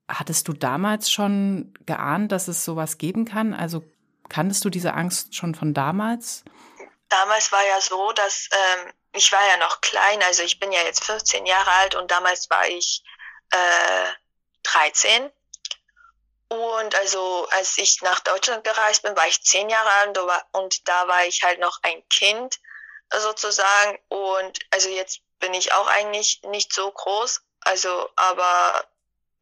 Hattest 0.08 0.48
du 0.48 0.52
damals 0.52 1.10
schon 1.10 1.74
geahnt, 1.84 2.30
dass 2.30 2.48
es 2.48 2.64
sowas 2.64 2.98
geben 2.98 3.24
kann? 3.24 3.54
Also 3.54 3.82
Kanntest 4.28 4.64
du 4.64 4.71
diese 4.71 4.95
Angst 4.95 5.35
schon 5.35 5.54
von 5.54 5.75
damals? 5.75 6.45
Damals 7.09 7.52
war 7.52 7.64
ja 7.64 7.80
so, 7.80 8.12
dass 8.12 8.49
ähm, 8.52 8.92
ich 9.12 9.30
war 9.33 9.47
ja 9.49 9.56
noch 9.59 9.80
klein, 9.80 10.23
also 10.25 10.42
ich 10.42 10.59
bin 10.59 10.73
ja 10.73 10.83
jetzt 10.83 11.04
15 11.04 11.47
Jahre 11.47 11.71
alt 11.71 11.95
und 11.95 12.11
damals 12.11 12.50
war 12.50 12.66
ich 12.68 13.02
äh, 13.50 14.12
13. 14.64 15.30
Und 16.49 16.95
also 16.95 17.49
als 17.50 17.76
ich 17.78 18.02
nach 18.02 18.21
Deutschland 18.21 18.62
gereist 18.62 19.02
bin, 19.02 19.16
war 19.16 19.26
ich 19.26 19.42
zehn 19.42 19.68
Jahre 19.68 19.90
alt 19.90 20.18
und 20.52 20.88
da 20.88 21.09
war 21.09 21.26
ich 21.26 21.42
halt 21.42 21.59
noch 21.59 21.80
ein 21.83 22.09
Kind 22.09 22.61
sozusagen. 23.12 23.99
Und 24.09 24.59
also 24.71 24.88
jetzt 24.88 25.21
bin 25.40 25.54
ich 25.54 25.73
auch 25.73 25.88
eigentlich 25.88 26.42
nicht 26.45 26.73
so 26.73 26.90
groß. 26.90 27.42
Also, 27.62 28.11
aber 28.14 28.85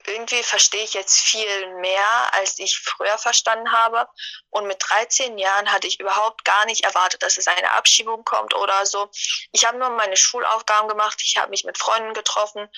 irgendwie 0.07 0.43
verstehe 0.43 0.85
ich 0.85 0.95
jetzt 0.95 1.21
viel 1.21 1.75
mehr, 1.77 2.35
als 2.35 2.59
ich 2.59 2.79
früher 2.79 3.19
verstanden 3.19 3.73
habe. 3.73 4.09
Und 4.51 4.67
mit 4.67 4.79
13 4.81 5.39
Jahren 5.39 5.73
hatte 5.73 5.87
ich 5.87 6.01
überhaupt 6.01 6.45
gar 6.45 6.67
nicht 6.67 6.85
erwartet, 6.85 7.23
dass 7.23 7.39
es 7.39 7.49
eine 7.49 7.73
Abschiebung 7.73 8.25
kommt 8.25 8.55
oder 8.55 8.87
so. 8.87 9.11
Ich 9.53 9.65
habe 9.67 9.79
nur 9.79 9.91
meine 9.91 10.17
Schulaufgaben 10.17 10.89
gemacht, 10.89 11.21
ich 11.25 11.37
habe 11.37 11.51
mich 11.51 11.65
mit 11.65 11.79
Freunden 11.79 12.15
getroffen 12.15 12.69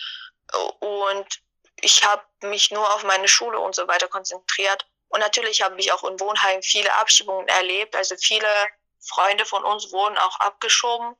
und 0.80 1.26
ich 1.80 2.04
habe 2.04 2.24
mich 2.42 2.70
nur 2.70 2.94
auf 2.94 3.04
meine 3.04 3.28
Schule 3.28 3.58
und 3.58 3.74
so 3.74 3.86
weiter 3.88 4.08
konzentriert. 4.08 4.86
Und 5.08 5.20
natürlich 5.20 5.62
habe 5.62 5.78
ich 5.78 5.92
auch 5.92 6.04
in 6.04 6.18
Wohnheim 6.20 6.62
viele 6.62 6.92
Abschiebungen 6.94 7.48
erlebt. 7.48 7.94
Also 7.94 8.16
viele 8.16 8.48
Freunde 9.00 9.44
von 9.44 9.64
uns 9.64 9.92
wurden 9.92 10.18
auch 10.18 10.40
abgeschoben 10.40 11.16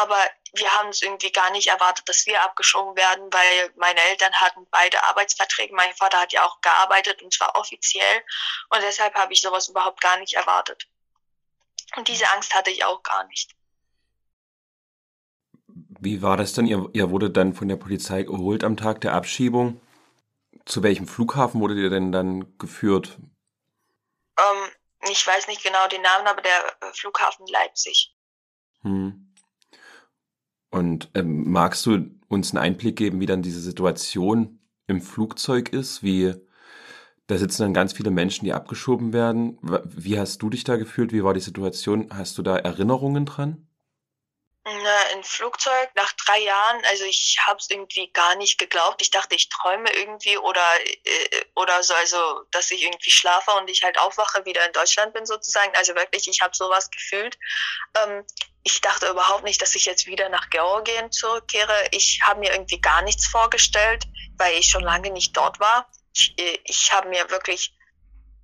aber 0.00 0.18
wir 0.54 0.70
haben 0.72 0.90
es 0.90 1.02
irgendwie 1.02 1.32
gar 1.32 1.50
nicht 1.50 1.68
erwartet, 1.68 2.08
dass 2.08 2.26
wir 2.26 2.42
abgeschoben 2.42 2.96
werden, 2.96 3.32
weil 3.32 3.72
meine 3.76 4.00
Eltern 4.10 4.32
hatten 4.34 4.66
beide 4.70 5.02
Arbeitsverträge. 5.04 5.74
Mein 5.74 5.94
Vater 5.94 6.20
hat 6.20 6.32
ja 6.32 6.44
auch 6.44 6.60
gearbeitet 6.60 7.22
und 7.22 7.32
zwar 7.32 7.56
offiziell 7.56 8.22
und 8.70 8.82
deshalb 8.82 9.14
habe 9.14 9.32
ich 9.32 9.40
sowas 9.40 9.68
überhaupt 9.68 10.00
gar 10.00 10.18
nicht 10.18 10.34
erwartet. 10.34 10.86
Und 11.96 12.08
diese 12.08 12.30
Angst 12.32 12.54
hatte 12.54 12.70
ich 12.70 12.84
auch 12.84 13.02
gar 13.02 13.24
nicht. 13.28 13.54
Wie 16.00 16.20
war 16.20 16.36
das 16.36 16.52
denn? 16.52 16.66
Ihr, 16.66 16.88
ihr 16.92 17.10
wurdet 17.10 17.36
dann 17.36 17.54
von 17.54 17.68
der 17.68 17.76
Polizei 17.76 18.22
geholt 18.22 18.64
am 18.64 18.76
Tag 18.76 19.00
der 19.02 19.14
Abschiebung. 19.14 19.80
Zu 20.64 20.82
welchem 20.82 21.06
Flughafen 21.06 21.60
wurdet 21.60 21.78
ihr 21.78 21.90
denn 21.90 22.12
dann 22.12 22.58
geführt? 22.58 23.18
Ähm, 24.38 24.70
ich 25.10 25.26
weiß 25.26 25.48
nicht 25.48 25.62
genau 25.62 25.86
den 25.88 26.02
Namen, 26.02 26.26
aber 26.26 26.42
der 26.42 26.76
Flughafen 26.92 27.46
Leipzig. 27.46 28.14
Hm. 28.82 29.31
Und 30.72 31.10
ähm, 31.14 31.50
magst 31.52 31.86
du 31.86 32.10
uns 32.28 32.52
einen 32.52 32.64
Einblick 32.64 32.96
geben, 32.96 33.20
wie 33.20 33.26
dann 33.26 33.42
diese 33.42 33.60
Situation 33.60 34.58
im 34.88 35.00
Flugzeug 35.00 35.72
ist? 35.72 36.02
Wie 36.02 36.34
da 37.28 37.38
sitzen 37.38 37.62
dann 37.62 37.74
ganz 37.74 37.92
viele 37.94 38.10
Menschen, 38.10 38.44
die 38.46 38.52
abgeschoben 38.54 39.12
werden. 39.12 39.58
Wie 39.84 40.18
hast 40.18 40.42
du 40.42 40.50
dich 40.50 40.64
da 40.64 40.76
gefühlt? 40.76 41.12
Wie 41.12 41.24
war 41.24 41.34
die 41.34 41.40
Situation? 41.40 42.08
Hast 42.10 42.38
du 42.38 42.42
da 42.42 42.56
Erinnerungen 42.56 43.26
dran? 43.26 43.66
Ein 44.64 45.24
Flugzeug 45.24 45.90
nach 45.96 46.12
drei 46.12 46.38
Jahren, 46.38 46.84
also 46.84 47.04
ich 47.04 47.36
habe 47.46 47.58
es 47.58 47.68
irgendwie 47.68 48.12
gar 48.12 48.36
nicht 48.36 48.58
geglaubt. 48.58 49.02
Ich 49.02 49.10
dachte, 49.10 49.34
ich 49.34 49.48
träume 49.48 49.90
irgendwie 49.92 50.38
oder 50.38 50.64
äh, 50.84 51.44
oder 51.56 51.82
so, 51.82 51.94
also 51.94 52.44
dass 52.52 52.70
ich 52.70 52.84
irgendwie 52.84 53.10
schlafe 53.10 53.50
und 53.52 53.68
ich 53.68 53.82
halt 53.82 53.98
aufwache, 53.98 54.44
wieder 54.44 54.64
in 54.64 54.72
Deutschland 54.72 55.14
bin 55.14 55.26
sozusagen. 55.26 55.74
Also 55.76 55.96
wirklich, 55.96 56.28
ich 56.28 56.40
habe 56.42 56.54
sowas 56.54 56.90
gefühlt. 56.92 57.36
Ähm, 57.96 58.24
ich 58.62 58.80
dachte 58.80 59.08
überhaupt 59.08 59.42
nicht, 59.42 59.60
dass 59.60 59.74
ich 59.74 59.84
jetzt 59.84 60.06
wieder 60.06 60.28
nach 60.28 60.48
Georgien 60.50 61.10
zurückkehre. 61.10 61.88
Ich 61.90 62.20
habe 62.24 62.38
mir 62.38 62.52
irgendwie 62.52 62.80
gar 62.80 63.02
nichts 63.02 63.26
vorgestellt, 63.26 64.04
weil 64.38 64.56
ich 64.56 64.68
schon 64.68 64.84
lange 64.84 65.10
nicht 65.10 65.36
dort 65.36 65.58
war. 65.58 65.90
Ich, 66.14 66.34
ich 66.36 66.92
habe 66.92 67.08
mir 67.08 67.28
wirklich, 67.30 67.74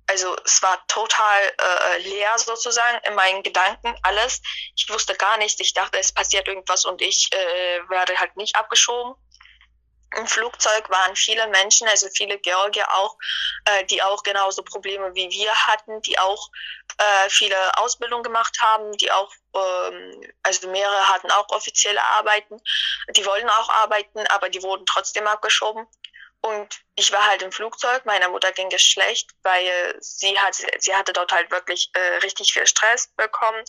also 0.09 0.35
es 0.43 0.61
war 0.63 0.83
total 0.87 1.41
äh, 1.43 1.97
leer 1.99 2.35
sozusagen 2.37 2.97
in 3.05 3.13
meinen 3.13 3.43
Gedanken, 3.43 3.95
alles. 4.01 4.41
Ich 4.75 4.89
wusste 4.89 5.13
gar 5.15 5.37
nichts. 5.37 5.59
Ich 5.59 5.73
dachte, 5.73 5.99
es 5.99 6.11
passiert 6.11 6.47
irgendwas 6.47 6.83
und 6.85 6.99
ich 7.01 7.29
äh, 7.31 7.89
werde 7.89 8.19
halt 8.19 8.35
nicht 8.35 8.55
abgeschoben. 8.55 9.13
Im 10.17 10.25
Flugzeug 10.25 10.89
waren 10.89 11.15
viele 11.15 11.45
Menschen, 11.49 11.87
also 11.87 12.07
viele 12.09 12.39
Georgier 12.39 12.87
auch, 12.91 13.15
äh, 13.65 13.85
die 13.85 14.01
auch 14.01 14.23
genauso 14.23 14.63
Probleme 14.63 15.13
wie 15.13 15.29
wir 15.29 15.53
hatten, 15.53 16.01
die 16.01 16.17
auch 16.17 16.49
äh, 16.97 17.29
viele 17.29 17.77
Ausbildung 17.77 18.23
gemacht 18.23 18.57
haben, 18.59 18.91
die 18.93 19.11
auch, 19.11 19.31
ähm, 19.53 20.33
also 20.41 20.67
mehrere 20.69 21.07
hatten 21.09 21.29
auch 21.29 21.49
offizielle 21.49 22.03
Arbeiten, 22.03 22.59
die 23.15 23.25
wollten 23.27 23.49
auch 23.49 23.69
arbeiten, 23.69 24.25
aber 24.29 24.49
die 24.49 24.63
wurden 24.63 24.87
trotzdem 24.87 25.27
abgeschoben. 25.27 25.85
Und 26.41 26.81
ich 26.95 27.11
war 27.11 27.25
halt 27.27 27.41
im 27.41 27.51
Flugzeug, 27.51 28.05
meiner 28.05 28.29
Mutter 28.29 28.51
ging 28.53 28.71
es 28.71 28.81
schlecht, 28.81 29.31
weil 29.43 29.97
sie 29.99 30.39
hat, 30.39 30.55
sie 30.55 30.95
hatte 30.95 31.11
dort 31.11 31.31
halt 31.31 31.51
wirklich 31.51 31.89
äh, 31.93 32.17
richtig 32.17 32.53
viel 32.53 32.65
Stress 32.65 33.07
bekommen. 33.17 33.63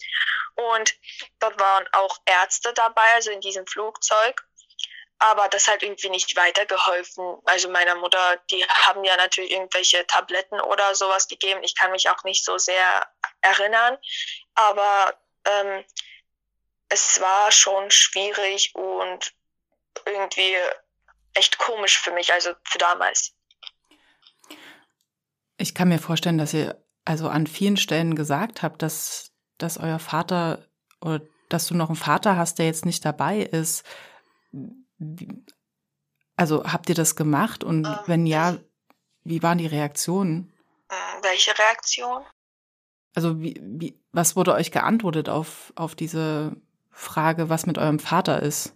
Und 0.54 0.94
dort 1.40 1.58
waren 1.58 1.88
auch 1.92 2.18
Ärzte 2.26 2.72
dabei, 2.72 3.06
also 3.14 3.30
in 3.30 3.40
diesem 3.40 3.66
Flugzeug 3.66 4.44
aber 5.20 5.48
das 5.48 5.68
hat 5.68 5.82
irgendwie 5.82 6.08
nicht 6.08 6.34
weitergeholfen. 6.34 7.38
Also 7.44 7.68
meiner 7.68 7.94
Mutter, 7.94 8.38
die 8.50 8.64
haben 8.64 9.04
ja 9.04 9.16
natürlich 9.16 9.50
irgendwelche 9.50 10.06
Tabletten 10.06 10.60
oder 10.62 10.94
sowas 10.94 11.28
gegeben. 11.28 11.62
Ich 11.62 11.76
kann 11.76 11.92
mich 11.92 12.08
auch 12.08 12.24
nicht 12.24 12.42
so 12.44 12.56
sehr 12.56 13.06
erinnern, 13.42 13.98
aber 14.54 15.14
ähm, 15.44 15.84
es 16.88 17.20
war 17.20 17.52
schon 17.52 17.90
schwierig 17.90 18.74
und 18.74 19.32
irgendwie 20.06 20.56
echt 21.40 21.58
komisch 21.58 21.98
für 21.98 22.12
mich, 22.12 22.32
also 22.32 22.50
für 22.64 22.78
damals. 22.78 23.32
Ich 25.56 25.74
kann 25.74 25.88
mir 25.88 25.98
vorstellen, 25.98 26.38
dass 26.38 26.54
ihr 26.54 26.82
also 27.04 27.28
an 27.28 27.46
vielen 27.46 27.76
Stellen 27.76 28.14
gesagt 28.14 28.62
habt, 28.62 28.82
dass, 28.82 29.32
dass 29.58 29.78
euer 29.78 29.98
Vater 29.98 30.68
oder 31.00 31.20
dass 31.48 31.66
du 31.66 31.74
noch 31.74 31.88
einen 31.88 31.96
Vater 31.96 32.36
hast, 32.36 32.58
der 32.58 32.66
jetzt 32.66 32.86
nicht 32.86 33.04
dabei 33.04 33.40
ist 33.40 33.84
Also 36.36 36.64
habt 36.64 36.88
ihr 36.88 36.94
das 36.94 37.16
gemacht 37.16 37.64
und 37.64 37.86
Ähm, 37.86 37.98
wenn 38.06 38.26
ja, 38.26 38.56
wie 39.24 39.42
waren 39.42 39.58
die 39.58 39.66
Reaktionen? 39.66 40.52
Hm, 40.90 41.22
Welche 41.22 41.58
Reaktion? 41.58 42.24
Also 43.14 43.40
wie, 43.40 43.60
wie, 43.62 44.00
was 44.12 44.36
wurde 44.36 44.54
euch 44.54 44.70
geantwortet 44.70 45.28
auf, 45.28 45.72
auf 45.74 45.94
diese 45.94 46.56
Frage, 46.90 47.48
was 47.48 47.66
mit 47.66 47.78
eurem 47.78 47.98
Vater 47.98 48.42
ist? 48.42 48.74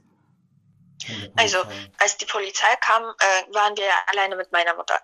Also, 1.37 1.63
als 1.99 2.17
die 2.17 2.27
Polizei 2.27 2.75
kam, 2.77 3.03
äh, 3.03 3.55
waren 3.55 3.77
wir 3.77 3.91
alleine 4.09 4.37
mit 4.37 4.53
meiner 4.53 4.75
Mutter. 4.75 5.01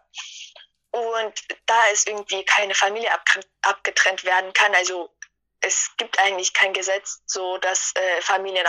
Und 0.93 1.35
da 1.67 1.81
es 1.93 2.07
irgendwie 2.07 2.45
keine 2.45 2.75
Familie 2.75 3.11
abgetrennt 3.63 4.25
werden 4.25 4.53
kann, 4.53 4.75
also 4.75 5.11
es 5.61 5.91
gibt 5.99 6.19
eigentlich 6.19 6.55
kein 6.55 6.73
Gesetz, 6.73 7.23
so 7.27 7.59
dass 7.59 7.93
äh, 7.95 8.23
Familien 8.23 8.67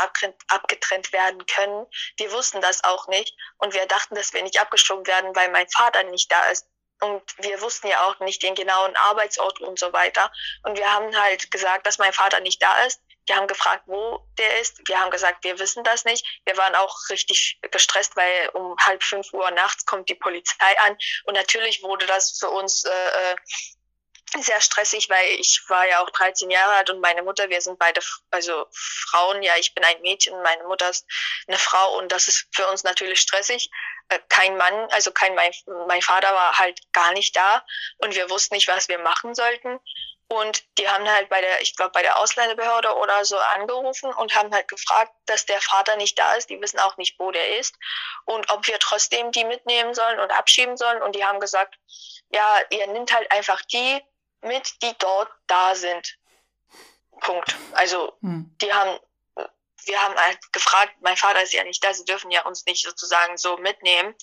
abgetrennt 0.47 1.13
werden 1.13 1.45
können. 1.45 1.85
Wir 2.17 2.31
wussten 2.31 2.61
das 2.61 2.83
auch 2.83 3.07
nicht 3.07 3.35
und 3.57 3.73
wir 3.73 3.85
dachten, 3.85 4.15
dass 4.15 4.33
wir 4.33 4.43
nicht 4.43 4.59
abgeschoben 4.59 5.07
werden, 5.07 5.35
weil 5.35 5.49
mein 5.49 5.69
Vater 5.69 6.03
nicht 6.03 6.31
da 6.31 6.43
ist. 6.49 6.67
Und 7.01 7.23
wir 7.37 7.61
wussten 7.61 7.87
ja 7.87 8.05
auch 8.05 8.19
nicht 8.19 8.43
den 8.43 8.53
genauen 8.53 8.95
Arbeitsort 8.95 9.59
und 9.59 9.79
so 9.79 9.91
weiter. 9.91 10.31
Und 10.63 10.77
wir 10.77 10.91
haben 10.91 11.15
halt 11.19 11.49
gesagt, 11.49 11.87
dass 11.87 11.97
mein 11.97 12.13
Vater 12.13 12.41
nicht 12.41 12.61
da 12.61 12.83
ist. 12.83 13.01
Die 13.31 13.37
haben 13.37 13.47
gefragt, 13.47 13.83
wo 13.85 14.27
der 14.37 14.59
ist. 14.59 14.85
Wir 14.89 14.99
haben 14.99 15.09
gesagt, 15.09 15.45
wir 15.45 15.57
wissen 15.57 15.85
das 15.85 16.03
nicht. 16.03 16.25
Wir 16.43 16.57
waren 16.57 16.75
auch 16.75 16.97
richtig 17.09 17.59
gestresst, 17.71 18.17
weil 18.17 18.49
um 18.49 18.75
halb 18.81 19.01
fünf 19.03 19.31
Uhr 19.31 19.49
nachts 19.51 19.85
kommt 19.85 20.09
die 20.09 20.15
Polizei 20.15 20.79
an. 20.79 20.97
Und 21.23 21.35
natürlich 21.35 21.81
wurde 21.81 22.05
das 22.07 22.37
für 22.37 22.49
uns 22.49 22.83
äh, 22.83 22.89
äh, 22.89 23.35
sehr 24.41 24.59
stressig, 24.59 25.09
weil 25.09 25.39
ich 25.39 25.61
war 25.69 25.87
ja 25.87 26.03
auch 26.03 26.09
13 26.09 26.49
Jahre 26.49 26.73
alt 26.73 26.89
und 26.89 26.99
meine 26.99 27.23
Mutter, 27.23 27.49
wir 27.49 27.61
sind 27.61 27.79
beide, 27.79 28.01
also 28.31 28.65
Frauen, 28.71 29.41
ja, 29.43 29.53
ich 29.57 29.73
bin 29.73 29.85
ein 29.85 30.01
Mädchen, 30.01 30.41
meine 30.41 30.65
Mutter 30.65 30.89
ist 30.89 31.05
eine 31.47 31.57
Frau 31.57 31.99
und 31.99 32.11
das 32.11 32.27
ist 32.27 32.47
für 32.51 32.67
uns 32.67 32.83
natürlich 32.83 33.21
stressig. 33.21 33.69
Äh, 34.09 34.19
Kein 34.27 34.57
Mann, 34.57 34.89
also 34.91 35.13
kein, 35.13 35.35
mein, 35.35 35.53
mein 35.87 36.01
Vater 36.01 36.33
war 36.33 36.57
halt 36.57 36.81
gar 36.91 37.13
nicht 37.13 37.33
da 37.33 37.65
und 37.99 38.13
wir 38.13 38.29
wussten 38.29 38.55
nicht, 38.55 38.67
was 38.67 38.89
wir 38.89 38.99
machen 38.99 39.35
sollten. 39.35 39.79
Und 40.31 40.63
die 40.77 40.87
haben 40.87 41.05
halt 41.09 41.27
bei 41.27 41.41
der, 41.41 41.61
ich 41.61 41.75
glaube, 41.75 41.91
bei 41.91 42.03
der 42.03 42.17
Ausländerbehörde 42.17 42.95
oder 42.95 43.25
so 43.25 43.37
angerufen 43.37 44.13
und 44.13 44.33
haben 44.33 44.53
halt 44.53 44.69
gefragt, 44.69 45.11
dass 45.25 45.45
der 45.45 45.59
Vater 45.59 45.97
nicht 45.97 46.17
da 46.17 46.35
ist. 46.35 46.49
Die 46.49 46.61
wissen 46.61 46.79
auch 46.79 46.95
nicht, 46.95 47.19
wo 47.19 47.31
der 47.31 47.59
ist 47.59 47.75
und 48.23 48.49
ob 48.49 48.65
wir 48.65 48.79
trotzdem 48.79 49.33
die 49.33 49.43
mitnehmen 49.43 49.93
sollen 49.93 50.21
und 50.21 50.31
abschieben 50.31 50.77
sollen. 50.77 51.01
Und 51.01 51.17
die 51.17 51.25
haben 51.25 51.41
gesagt, 51.41 51.77
ja, 52.29 52.59
ihr 52.69 52.87
nimmt 52.87 53.13
halt 53.13 53.29
einfach 53.29 53.61
die 53.63 54.01
mit, 54.39 54.81
die 54.81 54.93
dort 54.99 55.29
da 55.47 55.75
sind. 55.75 56.17
Punkt. 57.19 57.53
Also 57.73 58.13
Hm. 58.21 58.55
die 58.61 58.71
haben, 58.71 58.97
wir 59.83 60.01
haben 60.01 60.15
halt 60.15 60.39
gefragt, 60.53 60.93
mein 61.01 61.17
Vater 61.17 61.41
ist 61.41 61.51
ja 61.51 61.65
nicht 61.65 61.83
da, 61.83 61.93
sie 61.93 62.05
dürfen 62.05 62.31
ja 62.31 62.45
uns 62.45 62.65
nicht 62.65 62.85
sozusagen 62.85 63.37
so 63.37 63.57
mitnehmen. 63.57 64.15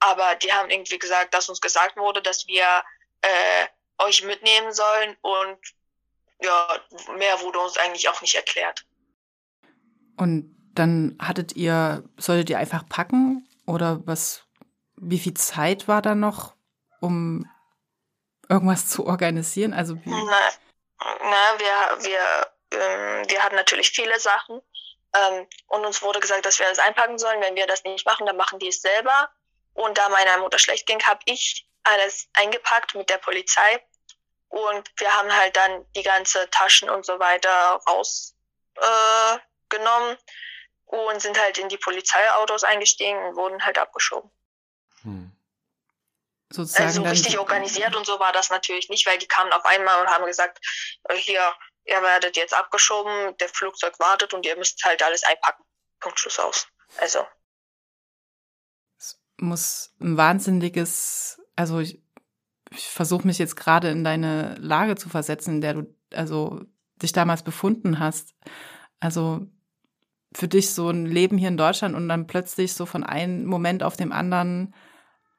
Aber 0.00 0.34
die 0.34 0.52
haben 0.52 0.68
irgendwie 0.68 0.98
gesagt, 0.98 1.32
dass 1.32 1.48
uns 1.48 1.60
gesagt 1.60 1.96
wurde, 1.96 2.20
dass 2.22 2.48
wir 2.48 2.84
äh, 3.22 3.68
euch 3.98 4.24
mitnehmen 4.24 4.72
sollen 4.72 5.16
und 5.20 5.58
ja, 6.40 6.80
mehr 7.16 7.40
wurde 7.40 7.58
uns 7.58 7.76
eigentlich 7.76 8.08
auch 8.08 8.20
nicht 8.20 8.34
erklärt. 8.34 8.84
Und 10.16 10.54
dann 10.74 11.16
hattet 11.20 11.54
ihr, 11.56 12.04
solltet 12.16 12.50
ihr 12.50 12.58
einfach 12.58 12.88
packen 12.88 13.48
oder 13.66 14.00
was, 14.06 14.46
wie 14.96 15.18
viel 15.18 15.34
Zeit 15.34 15.88
war 15.88 16.02
da 16.02 16.14
noch, 16.14 16.54
um 17.00 17.48
irgendwas 18.48 18.88
zu 18.88 19.06
organisieren? 19.06 19.72
Also 19.72 19.96
wie, 19.96 20.10
Na, 20.10 20.50
na 20.98 21.58
wir, 21.58 22.04
wir, 22.04 22.78
ähm, 22.78 23.28
wir 23.28 23.42
hatten 23.42 23.56
natürlich 23.56 23.90
viele 23.90 24.18
Sachen 24.18 24.60
ähm, 25.14 25.46
und 25.68 25.84
uns 25.84 26.02
wurde 26.02 26.20
gesagt, 26.20 26.44
dass 26.44 26.58
wir 26.58 26.68
das 26.68 26.78
einpacken 26.78 27.18
sollen. 27.18 27.40
Wenn 27.40 27.56
wir 27.56 27.66
das 27.66 27.84
nicht 27.84 28.06
machen, 28.06 28.26
dann 28.26 28.36
machen 28.36 28.58
die 28.58 28.68
es 28.68 28.80
selber. 28.82 29.30
Und 29.72 29.98
da 29.98 30.08
meiner 30.08 30.38
Mutter 30.38 30.58
schlecht 30.58 30.86
ging, 30.86 31.02
habe 31.02 31.20
ich 31.24 31.66
alles 31.84 32.28
eingepackt 32.34 32.94
mit 32.94 33.08
der 33.10 33.18
Polizei. 33.18 33.84
Und 34.48 34.90
wir 34.98 35.12
haben 35.12 35.32
halt 35.34 35.56
dann 35.56 35.84
die 35.92 36.02
ganze 36.02 36.48
Taschen 36.50 36.88
und 36.88 37.04
so 37.04 37.18
weiter 37.18 37.80
rausgenommen 37.88 39.38
äh, 40.12 40.16
und 40.86 41.20
sind 41.20 41.40
halt 41.40 41.58
in 41.58 41.68
die 41.68 41.78
Polizeiautos 41.78 42.62
eingestiegen 42.64 43.18
und 43.18 43.36
wurden 43.36 43.64
halt 43.64 43.78
abgeschoben. 43.78 44.30
Hm. 45.02 45.32
sozusagen 46.50 46.86
Also 46.86 47.02
dann 47.02 47.10
richtig 47.10 47.38
organisiert 47.38 47.96
und 47.96 48.06
so 48.06 48.20
war 48.20 48.32
das 48.32 48.50
natürlich 48.50 48.88
nicht, 48.88 49.06
weil 49.06 49.18
die 49.18 49.26
kamen 49.26 49.52
auf 49.52 49.64
einmal 49.64 50.00
und 50.00 50.08
haben 50.08 50.24
gesagt, 50.24 50.64
äh, 51.08 51.16
hier, 51.16 51.52
ihr 51.84 52.00
werdet 52.00 52.36
jetzt 52.36 52.54
abgeschoben, 52.54 53.36
der 53.38 53.48
Flugzeug 53.48 53.98
wartet 53.98 54.34
und 54.34 54.46
ihr 54.46 54.56
müsst 54.56 54.84
halt 54.84 55.02
alles 55.02 55.24
einpacken. 55.24 55.64
Punkt, 55.98 56.20
Schluss 56.20 56.38
aus. 56.38 56.68
Also, 56.98 57.26
muss 59.38 59.92
ein 60.00 60.16
wahnsinniges, 60.16 61.40
also 61.56 61.78
ich, 61.80 62.00
ich 62.70 62.88
versuche 62.88 63.26
mich 63.26 63.38
jetzt 63.38 63.56
gerade 63.56 63.90
in 63.90 64.04
deine 64.04 64.54
Lage 64.56 64.96
zu 64.96 65.08
versetzen, 65.08 65.56
in 65.56 65.60
der 65.60 65.74
du 65.74 65.94
also 66.12 66.60
dich 66.96 67.12
damals 67.12 67.42
befunden 67.42 67.98
hast. 67.98 68.34
Also 69.00 69.46
für 70.34 70.48
dich 70.48 70.72
so 70.74 70.90
ein 70.90 71.06
Leben 71.06 71.38
hier 71.38 71.48
in 71.48 71.56
Deutschland 71.56 71.94
und 71.94 72.08
dann 72.08 72.26
plötzlich 72.26 72.74
so 72.74 72.86
von 72.86 73.04
einem 73.04 73.44
Moment 73.44 73.82
auf 73.82 73.96
dem 73.96 74.12
anderen 74.12 74.74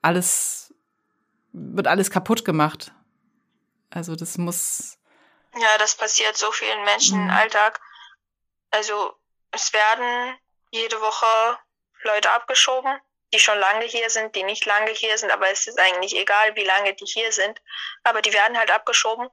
alles 0.01 0.73
wird 1.51 1.87
alles 1.87 2.11
kaputt 2.11 2.45
gemacht. 2.45 2.93
Also 3.89 4.15
das 4.15 4.37
muss 4.37 4.97
ja, 5.57 5.77
das 5.79 5.95
passiert 5.95 6.35
so 6.37 6.51
vielen 6.51 6.83
Menschen 6.83 7.17
Mhm. 7.17 7.29
im 7.29 7.35
Alltag. 7.35 7.79
Also, 8.71 9.13
es 9.51 9.71
werden 9.71 10.37
jede 10.71 10.99
Woche 10.99 11.57
Leute 12.03 12.29
abgeschoben, 12.31 12.93
die 13.33 13.39
schon 13.39 13.59
lange 13.59 13.85
hier 13.85 14.09
sind, 14.09 14.35
die 14.35 14.43
nicht 14.43 14.65
lange 14.65 14.91
hier 14.91 15.17
sind, 15.17 15.31
aber 15.31 15.49
es 15.49 15.67
ist 15.67 15.79
eigentlich 15.79 16.15
egal, 16.15 16.55
wie 16.55 16.63
lange 16.63 16.93
die 16.93 17.05
hier 17.05 17.31
sind. 17.31 17.61
Aber 18.03 18.21
die 18.21 18.33
werden 18.33 18.57
halt 18.57 18.71
abgeschoben, 18.71 19.29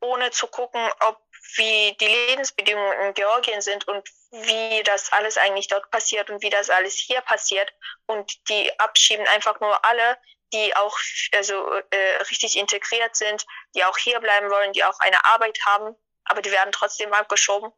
ohne 0.00 0.30
zu 0.30 0.46
gucken, 0.46 0.88
ob 1.00 1.20
wie 1.56 1.96
die 2.00 2.06
Lebensbedingungen 2.06 3.00
in 3.00 3.14
Georgien 3.14 3.60
sind 3.60 3.88
und 3.88 4.08
wie 4.30 4.82
das 4.84 5.12
alles 5.12 5.36
eigentlich 5.36 5.68
dort 5.68 5.90
passiert 5.90 6.30
und 6.30 6.42
wie 6.42 6.50
das 6.50 6.70
alles 6.70 6.94
hier 6.94 7.20
passiert. 7.22 7.72
Und 8.06 8.48
die 8.48 8.78
abschieben 8.78 9.26
einfach 9.26 9.58
nur 9.60 9.84
alle, 9.84 10.18
die 10.52 10.74
auch 10.76 10.96
also 11.32 11.54
äh, 11.90 12.16
richtig 12.28 12.56
integriert 12.56 13.16
sind, 13.16 13.46
die 13.74 13.84
auch 13.84 13.96
hier 13.98 14.20
bleiben 14.20 14.50
wollen, 14.50 14.72
die 14.72 14.84
auch 14.84 14.98
eine 15.00 15.24
Arbeit 15.24 15.58
haben, 15.66 15.96
aber 16.24 16.42
die 16.42 16.52
werden 16.52 16.72
trotzdem 16.72 17.12
abgeschoben. 17.12 17.72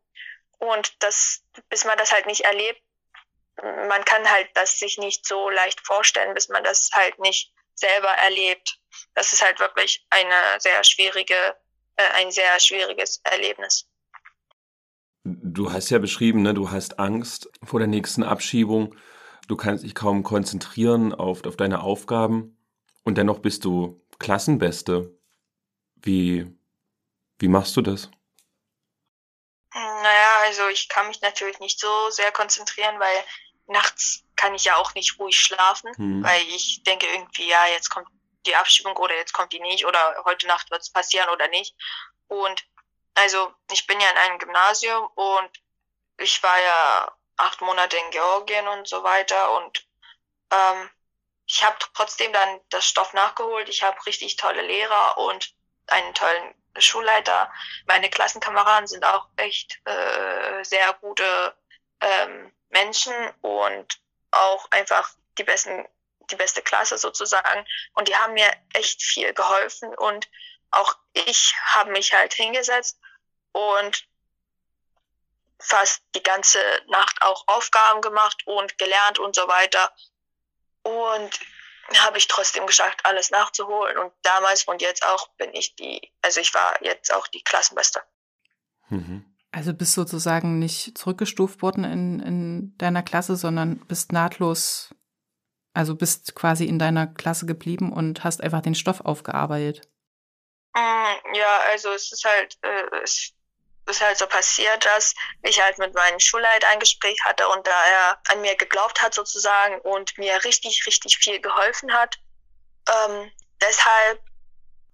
Und 0.58 1.02
das, 1.02 1.44
bis 1.68 1.84
man 1.84 1.98
das 1.98 2.12
halt 2.12 2.26
nicht 2.26 2.42
erlebt, 2.42 2.80
man 3.60 4.04
kann 4.04 4.28
halt 4.30 4.48
das 4.54 4.78
sich 4.78 4.98
nicht 4.98 5.26
so 5.26 5.50
leicht 5.50 5.84
vorstellen, 5.86 6.34
bis 6.34 6.48
man 6.48 6.64
das 6.64 6.90
halt 6.94 7.18
nicht 7.18 7.52
selber 7.74 8.08
erlebt. 8.08 8.78
Das 9.14 9.32
ist 9.32 9.42
halt 9.42 9.60
wirklich 9.60 10.06
eine 10.10 10.58
sehr 10.58 10.82
schwierige, 10.84 11.34
äh, 11.96 12.04
ein 12.14 12.30
sehr 12.30 12.58
schwieriges 12.58 13.20
Erlebnis. 13.24 13.88
Du 15.24 15.72
hast 15.72 15.90
ja 15.90 15.98
beschrieben, 15.98 16.42
ne, 16.42 16.54
du 16.54 16.70
hast 16.70 16.98
Angst 16.98 17.48
vor 17.62 17.78
der 17.78 17.88
nächsten 17.88 18.22
Abschiebung. 18.22 18.96
Du 19.48 19.56
kannst 19.56 19.84
dich 19.84 19.94
kaum 19.94 20.22
konzentrieren 20.22 21.14
auf, 21.14 21.44
auf 21.44 21.56
deine 21.56 21.82
Aufgaben 21.82 22.56
und 23.04 23.18
dennoch 23.18 23.40
bist 23.40 23.64
du 23.64 24.00
Klassenbeste. 24.18 25.16
Wie, 25.96 26.46
wie 27.38 27.48
machst 27.48 27.76
du 27.76 27.82
das? 27.82 28.10
Also 30.52 30.68
ich 30.68 30.90
kann 30.90 31.08
mich 31.08 31.22
natürlich 31.22 31.58
nicht 31.60 31.80
so 31.80 32.10
sehr 32.10 32.30
konzentrieren, 32.30 33.00
weil 33.00 33.24
nachts 33.68 34.22
kann 34.36 34.54
ich 34.54 34.64
ja 34.64 34.76
auch 34.76 34.94
nicht 34.94 35.18
ruhig 35.18 35.40
schlafen, 35.40 35.90
Hm. 35.96 36.22
weil 36.22 36.42
ich 36.42 36.82
denke 36.82 37.06
irgendwie, 37.06 37.48
ja, 37.48 37.66
jetzt 37.68 37.88
kommt 37.88 38.06
die 38.44 38.54
Abschiebung 38.54 38.94
oder 38.98 39.16
jetzt 39.16 39.32
kommt 39.32 39.54
die 39.54 39.60
nicht 39.60 39.86
oder 39.86 40.22
heute 40.26 40.46
Nacht 40.46 40.70
wird 40.70 40.82
es 40.82 40.92
passieren 40.92 41.30
oder 41.30 41.48
nicht. 41.48 41.74
Und 42.28 42.66
also 43.14 43.50
ich 43.70 43.86
bin 43.86 43.98
ja 43.98 44.10
in 44.10 44.18
einem 44.18 44.38
Gymnasium 44.38 45.06
und 45.14 45.50
ich 46.18 46.42
war 46.42 46.60
ja 46.60 47.16
acht 47.38 47.62
Monate 47.62 47.96
in 47.96 48.10
Georgien 48.10 48.68
und 48.68 48.86
so 48.86 49.02
weiter 49.02 49.56
und 49.56 49.86
ähm, 50.50 50.90
ich 51.46 51.64
habe 51.64 51.76
trotzdem 51.94 52.30
dann 52.34 52.60
das 52.68 52.86
Stoff 52.86 53.14
nachgeholt. 53.14 53.70
Ich 53.70 53.82
habe 53.82 54.04
richtig 54.04 54.36
tolle 54.36 54.60
Lehrer 54.62 55.16
und 55.16 55.54
einen 55.86 56.12
tollen 56.12 56.61
Schulleiter. 56.78 57.52
Meine 57.86 58.10
Klassenkameraden 58.10 58.86
sind 58.86 59.04
auch 59.04 59.28
echt 59.36 59.80
äh, 59.84 60.64
sehr 60.64 60.92
gute 60.94 61.54
ähm, 62.00 62.52
Menschen 62.70 63.14
und 63.42 64.00
auch 64.30 64.70
einfach 64.70 65.10
die 65.38 65.44
besten, 65.44 65.86
die 66.30 66.36
beste 66.36 66.62
Klasse 66.62 66.98
sozusagen. 66.98 67.66
Und 67.94 68.08
die 68.08 68.16
haben 68.16 68.34
mir 68.34 68.50
echt 68.72 69.02
viel 69.02 69.32
geholfen 69.34 69.94
und 69.96 70.28
auch 70.70 70.96
ich 71.12 71.54
habe 71.66 71.92
mich 71.92 72.14
halt 72.14 72.32
hingesetzt 72.32 72.98
und 73.52 74.06
fast 75.60 76.02
die 76.14 76.22
ganze 76.22 76.58
Nacht 76.88 77.20
auch 77.22 77.44
Aufgaben 77.46 78.00
gemacht 78.00 78.42
und 78.46 78.78
gelernt 78.78 79.18
und 79.18 79.34
so 79.36 79.46
weiter. 79.46 79.94
Und 80.82 81.38
habe 81.98 82.18
ich 82.18 82.28
trotzdem 82.28 82.66
geschafft, 82.66 83.00
alles 83.04 83.30
nachzuholen. 83.30 83.98
Und 83.98 84.12
damals 84.22 84.64
und 84.64 84.82
jetzt 84.82 85.04
auch 85.04 85.28
bin 85.36 85.52
ich 85.54 85.74
die, 85.76 86.12
also 86.22 86.40
ich 86.40 86.54
war 86.54 86.82
jetzt 86.82 87.12
auch 87.12 87.26
die 87.28 87.42
Klassenbeste. 87.42 88.02
Mhm. 88.88 89.24
Also 89.50 89.74
bist 89.74 89.92
sozusagen 89.94 90.58
nicht 90.58 90.96
zurückgestuft 90.96 91.60
worden 91.60 91.84
in, 91.84 92.20
in 92.20 92.78
deiner 92.78 93.02
Klasse, 93.02 93.36
sondern 93.36 93.80
bist 93.86 94.12
nahtlos 94.12 94.94
Also 95.74 95.94
bist 95.94 96.34
quasi 96.34 96.64
in 96.64 96.78
deiner 96.78 97.06
Klasse 97.06 97.46
geblieben 97.46 97.92
und 97.92 98.24
hast 98.24 98.42
einfach 98.42 98.62
den 98.62 98.74
Stoff 98.74 99.00
aufgearbeitet. 99.02 99.88
Mm, 100.74 101.34
ja, 101.34 101.60
also 101.70 101.90
es 101.90 102.12
ist 102.12 102.24
halt, 102.24 102.58
äh, 102.62 103.02
es 103.02 103.34
ist 103.86 104.00
halt 104.00 104.18
so 104.18 104.26
passiert, 104.26 104.84
dass 104.84 105.14
ich 105.42 105.60
halt 105.60 105.78
mit 105.78 105.94
meinem 105.94 106.20
Schulleiter 106.20 106.68
ein 106.68 106.80
Gespräch 106.80 107.18
hatte 107.24 107.48
und 107.48 107.66
da 107.66 107.86
er 107.86 108.20
an 108.28 108.40
mir 108.40 108.54
geglaubt 108.56 109.02
hat 109.02 109.14
sozusagen 109.14 109.80
und 109.80 110.16
mir 110.18 110.44
richtig, 110.44 110.86
richtig 110.86 111.18
viel 111.18 111.40
geholfen 111.40 111.92
hat. 111.92 112.18
Ähm, 112.88 113.30
deshalb 113.60 114.20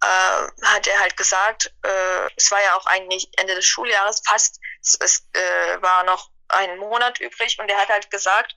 äh, 0.03 0.65
hat 0.65 0.87
er 0.87 1.01
halt 1.01 1.17
gesagt, 1.17 1.73
äh, 1.83 2.31
es 2.37 2.51
war 2.51 2.63
ja 2.63 2.77
auch 2.77 2.87
eigentlich 2.87 3.29
Ende 3.37 3.55
des 3.55 3.67
Schuljahres 3.67 4.23
fast, 4.27 4.61
es, 4.81 4.97
es 5.01 5.29
äh, 5.33 5.83
war 5.83 6.05
noch 6.05 6.31
ein 6.49 6.79
Monat 6.79 7.21
übrig 7.21 7.59
und 7.59 7.71
er 7.71 7.79
hat 7.79 7.89
halt 7.89 8.11
gesagt, 8.11 8.57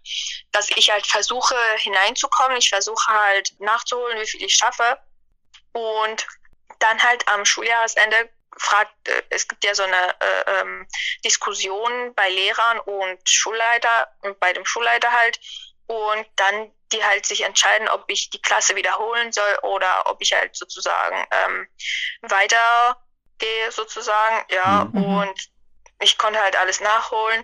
dass 0.51 0.69
ich 0.69 0.91
halt 0.91 1.05
versuche 1.05 1.55
hineinzukommen, 1.77 2.57
ich 2.57 2.69
versuche 2.69 3.11
halt 3.11 3.53
nachzuholen, 3.59 4.19
wie 4.19 4.27
viel 4.27 4.43
ich 4.43 4.55
schaffe 4.55 4.97
und 5.73 6.25
dann 6.79 7.03
halt 7.03 7.27
am 7.27 7.43
Schuljahresende 7.43 8.29
fragt, 8.57 9.07
äh, 9.07 9.23
es 9.29 9.47
gibt 9.47 9.63
ja 9.63 9.73
so 9.75 9.83
eine 9.83 10.19
äh, 10.19 10.59
ähm, 10.59 10.87
Diskussion 11.23 12.13
bei 12.15 12.29
Lehrern 12.29 12.79
und 12.79 13.17
Schulleiter 13.27 14.07
und 14.21 14.39
bei 14.39 14.53
dem 14.53 14.65
Schulleiter 14.65 15.11
halt 15.11 15.39
und 15.87 16.25
dann 16.35 16.71
die 16.91 17.03
halt 17.03 17.25
sich 17.25 17.43
entscheiden, 17.43 17.87
ob 17.87 18.03
ich 18.07 18.29
die 18.29 18.41
Klasse 18.41 18.75
wiederholen 18.75 19.31
soll 19.31 19.57
oder 19.63 20.09
ob 20.09 20.21
ich 20.21 20.33
halt 20.33 20.55
sozusagen 20.55 21.25
ähm, 21.31 21.67
weitergehe 22.21 23.71
sozusagen, 23.71 24.45
ja 24.49 24.89
mhm. 24.91 25.03
und 25.03 25.49
ich 25.99 26.17
konnte 26.17 26.41
halt 26.41 26.57
alles 26.57 26.81
nachholen 26.81 27.43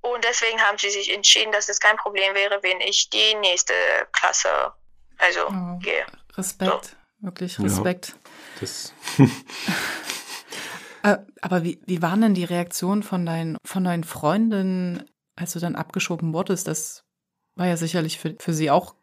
und 0.00 0.24
deswegen 0.24 0.60
haben 0.60 0.78
sie 0.78 0.90
sich 0.90 1.12
entschieden, 1.12 1.52
dass 1.52 1.68
es 1.68 1.80
kein 1.80 1.96
Problem 1.96 2.34
wäre, 2.34 2.62
wenn 2.62 2.80
ich 2.80 3.10
die 3.10 3.34
nächste 3.34 3.74
Klasse 4.12 4.72
also 5.18 5.48
oh, 5.48 5.78
gehe. 5.80 6.06
Respekt, 6.36 6.84
so. 6.84 7.26
wirklich 7.26 7.58
Respekt. 7.60 8.08
Ja, 8.08 8.14
das 8.60 8.92
Äh, 11.02 11.18
aber 11.40 11.62
wie, 11.62 11.80
wie 11.86 12.02
waren 12.02 12.20
denn 12.20 12.34
die 12.34 12.44
Reaktionen 12.44 13.02
von 13.02 13.24
deinen, 13.24 13.56
von 13.64 13.84
deinen 13.84 14.04
Freundinnen, 14.04 15.08
als 15.36 15.52
du 15.52 15.60
dann 15.60 15.76
abgeschoben 15.76 16.32
wurdest? 16.34 16.66
Das 16.66 17.04
war 17.54 17.66
ja 17.66 17.76
sicherlich 17.76 18.18
für, 18.18 18.34
für 18.40 18.52
sie 18.52 18.70
auch 18.70 18.94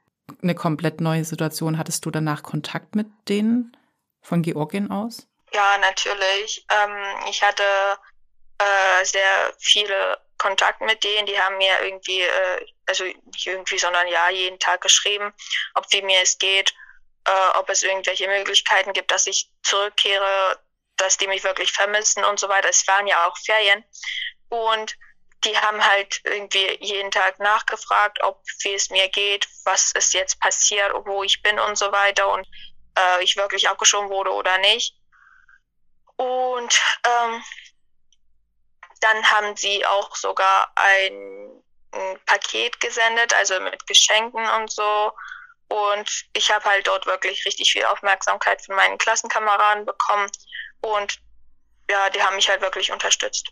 eine 0.41 0.55
komplett 0.55 1.01
neue 1.01 1.23
Situation. 1.25 1.77
Hattest 1.77 2.05
du 2.05 2.11
danach 2.11 2.43
Kontakt 2.43 2.95
mit 2.95 3.07
denen 3.29 3.77
von 4.21 4.41
Georgien 4.41 4.91
aus? 4.91 5.27
Ja, 5.53 5.77
natürlich. 5.79 6.65
Ähm, 6.69 6.97
ich 7.29 7.41
hatte 7.41 7.63
äh, 8.57 9.05
sehr 9.05 9.53
viele 9.57 10.17
Kontakt 10.37 10.81
mit 10.81 11.03
denen. 11.03 11.25
Die 11.27 11.39
haben 11.39 11.57
mir 11.57 11.73
irgendwie, 11.83 12.21
äh, 12.21 12.65
also 12.87 13.03
nicht 13.03 13.47
irgendwie, 13.47 13.77
sondern 13.77 14.07
ja, 14.07 14.29
jeden 14.29 14.59
Tag 14.59 14.81
geschrieben, 14.81 15.33
ob 15.75 15.91
wie 15.91 16.01
mir 16.01 16.19
es 16.21 16.37
geht, 16.37 16.73
äh, 17.25 17.57
ob 17.57 17.69
es 17.69 17.83
irgendwelche 17.83 18.27
Möglichkeiten 18.27 18.93
gibt, 18.93 19.11
dass 19.11 19.27
ich 19.27 19.49
zurückkehre 19.63 20.59
dass 20.97 21.17
die 21.17 21.27
mich 21.27 21.43
wirklich 21.43 21.71
vermissen 21.71 22.23
und 22.23 22.39
so 22.39 22.49
weiter. 22.49 22.69
Es 22.69 22.87
waren 22.87 23.07
ja 23.07 23.27
auch 23.27 23.37
Ferien. 23.37 23.83
Und 24.49 24.95
die 25.43 25.57
haben 25.57 25.83
halt 25.85 26.21
irgendwie 26.23 26.77
jeden 26.81 27.11
Tag 27.11 27.39
nachgefragt, 27.39 28.23
ob 28.23 28.41
wie 28.61 28.73
es 28.73 28.89
mir 28.89 29.07
geht, 29.09 29.47
was 29.63 29.91
ist 29.91 30.13
jetzt 30.13 30.39
passiert, 30.39 30.91
wo 31.05 31.23
ich 31.23 31.41
bin 31.41 31.59
und 31.59 31.77
so 31.77 31.91
weiter 31.91 32.31
und 32.31 32.47
äh, 32.97 33.23
ich 33.23 33.37
wirklich 33.37 33.69
abgeschoben 33.69 34.09
wurde 34.09 34.31
oder 34.31 34.57
nicht. 34.59 34.95
Und 36.15 36.81
ähm, 37.05 37.43
dann 39.01 39.31
haben 39.31 39.55
sie 39.55 39.85
auch 39.85 40.15
sogar 40.15 40.71
ein, 40.75 41.63
ein 41.91 42.19
Paket 42.25 42.79
gesendet, 42.79 43.33
also 43.35 43.59
mit 43.59 43.85
Geschenken 43.85 44.47
und 44.49 44.71
so. 44.71 45.11
Und 45.67 46.25
ich 46.33 46.51
habe 46.51 46.65
halt 46.65 46.87
dort 46.87 47.05
wirklich 47.05 47.45
richtig 47.45 47.71
viel 47.71 47.83
Aufmerksamkeit 47.85 48.61
von 48.61 48.75
meinen 48.75 48.97
Klassenkameraden 48.97 49.85
bekommen. 49.85 50.29
Und 50.81 51.19
ja, 51.89 52.09
die 52.09 52.21
haben 52.21 52.35
mich 52.35 52.49
halt 52.49 52.61
wirklich 52.61 52.91
unterstützt. 52.91 53.51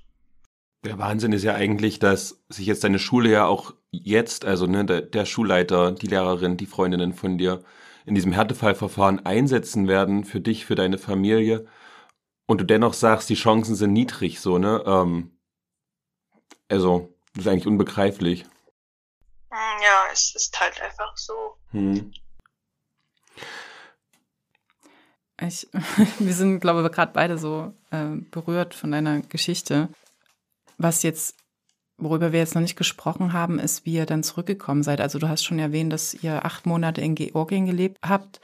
Der 0.86 0.98
Wahnsinn 0.98 1.32
ist 1.32 1.44
ja 1.44 1.56
eigentlich, 1.56 2.00
dass 2.00 2.44
sich 2.50 2.66
jetzt 2.66 2.84
deine 2.84 3.00
Schule 3.00 3.30
ja 3.30 3.46
auch 3.46 3.74
jetzt, 3.92 4.44
also 4.46 4.68
ne, 4.68 4.84
der, 4.84 5.02
der 5.02 5.26
Schulleiter, 5.26 5.92
die 5.92 6.08
Lehrerin, 6.08 6.58
die 6.58 6.66
Freundinnen 6.66 7.14
von 7.14 7.38
dir 7.38 7.64
in 8.06 8.16
diesem 8.16 8.34
Härtefallverfahren 8.34 9.26
einsetzen 9.26 9.88
werden 9.88 10.26
für 10.26 10.42
dich, 10.42 10.66
für 10.66 10.76
deine 10.76 10.98
Familie. 10.98 11.66
Und 12.46 12.60
du 12.60 12.66
dennoch 12.66 12.94
sagst, 12.94 13.30
die 13.30 13.36
Chancen 13.36 13.76
sind 13.76 13.94
niedrig, 13.94 14.42
so, 14.42 14.58
ne? 14.58 14.84
Ähm, 14.86 15.38
also, 16.70 17.16
das 17.34 17.46
ist 17.46 17.52
eigentlich 17.52 17.68
unbegreiflich. 17.68 18.46
Hm, 19.54 19.84
ja, 19.84 20.12
es 20.12 20.34
ist 20.36 20.60
halt 20.60 20.82
einfach 20.82 21.16
so. 21.16 21.58
Hm. 21.70 22.12
Ich, 25.40 25.68
wir 26.20 26.34
sind, 26.34 26.60
glaube 26.60 26.84
ich, 26.84 26.92
gerade 26.92 27.12
beide 27.14 27.38
so 27.38 27.72
äh, 27.92 28.16
berührt 28.32 28.74
von 28.74 28.92
deiner 28.92 29.22
Geschichte. 29.22 29.90
Was 30.80 31.04
jetzt, 31.04 31.36
worüber 31.98 32.32
wir 32.32 32.40
jetzt 32.40 32.56
noch 32.56 32.64
nicht 32.64 32.76
gesprochen 32.76 33.34
haben, 33.34 33.60
ist, 33.60 33.86
wie 33.86 33.94
ihr 33.94 34.08
dann 34.08 34.24
zurückgekommen 34.24 34.82
seid. 34.82 35.00
Also 35.00 35.20
du 35.20 35.30
hast 35.30 35.44
schon 35.44 35.60
erwähnt, 35.60 35.94
dass 35.94 36.16
ihr 36.16 36.46
acht 36.46 36.66
Monate 36.66 37.02
in 37.02 37.14
Georgien 37.14 37.68
gelebt 37.68 38.00
habt 38.04 38.42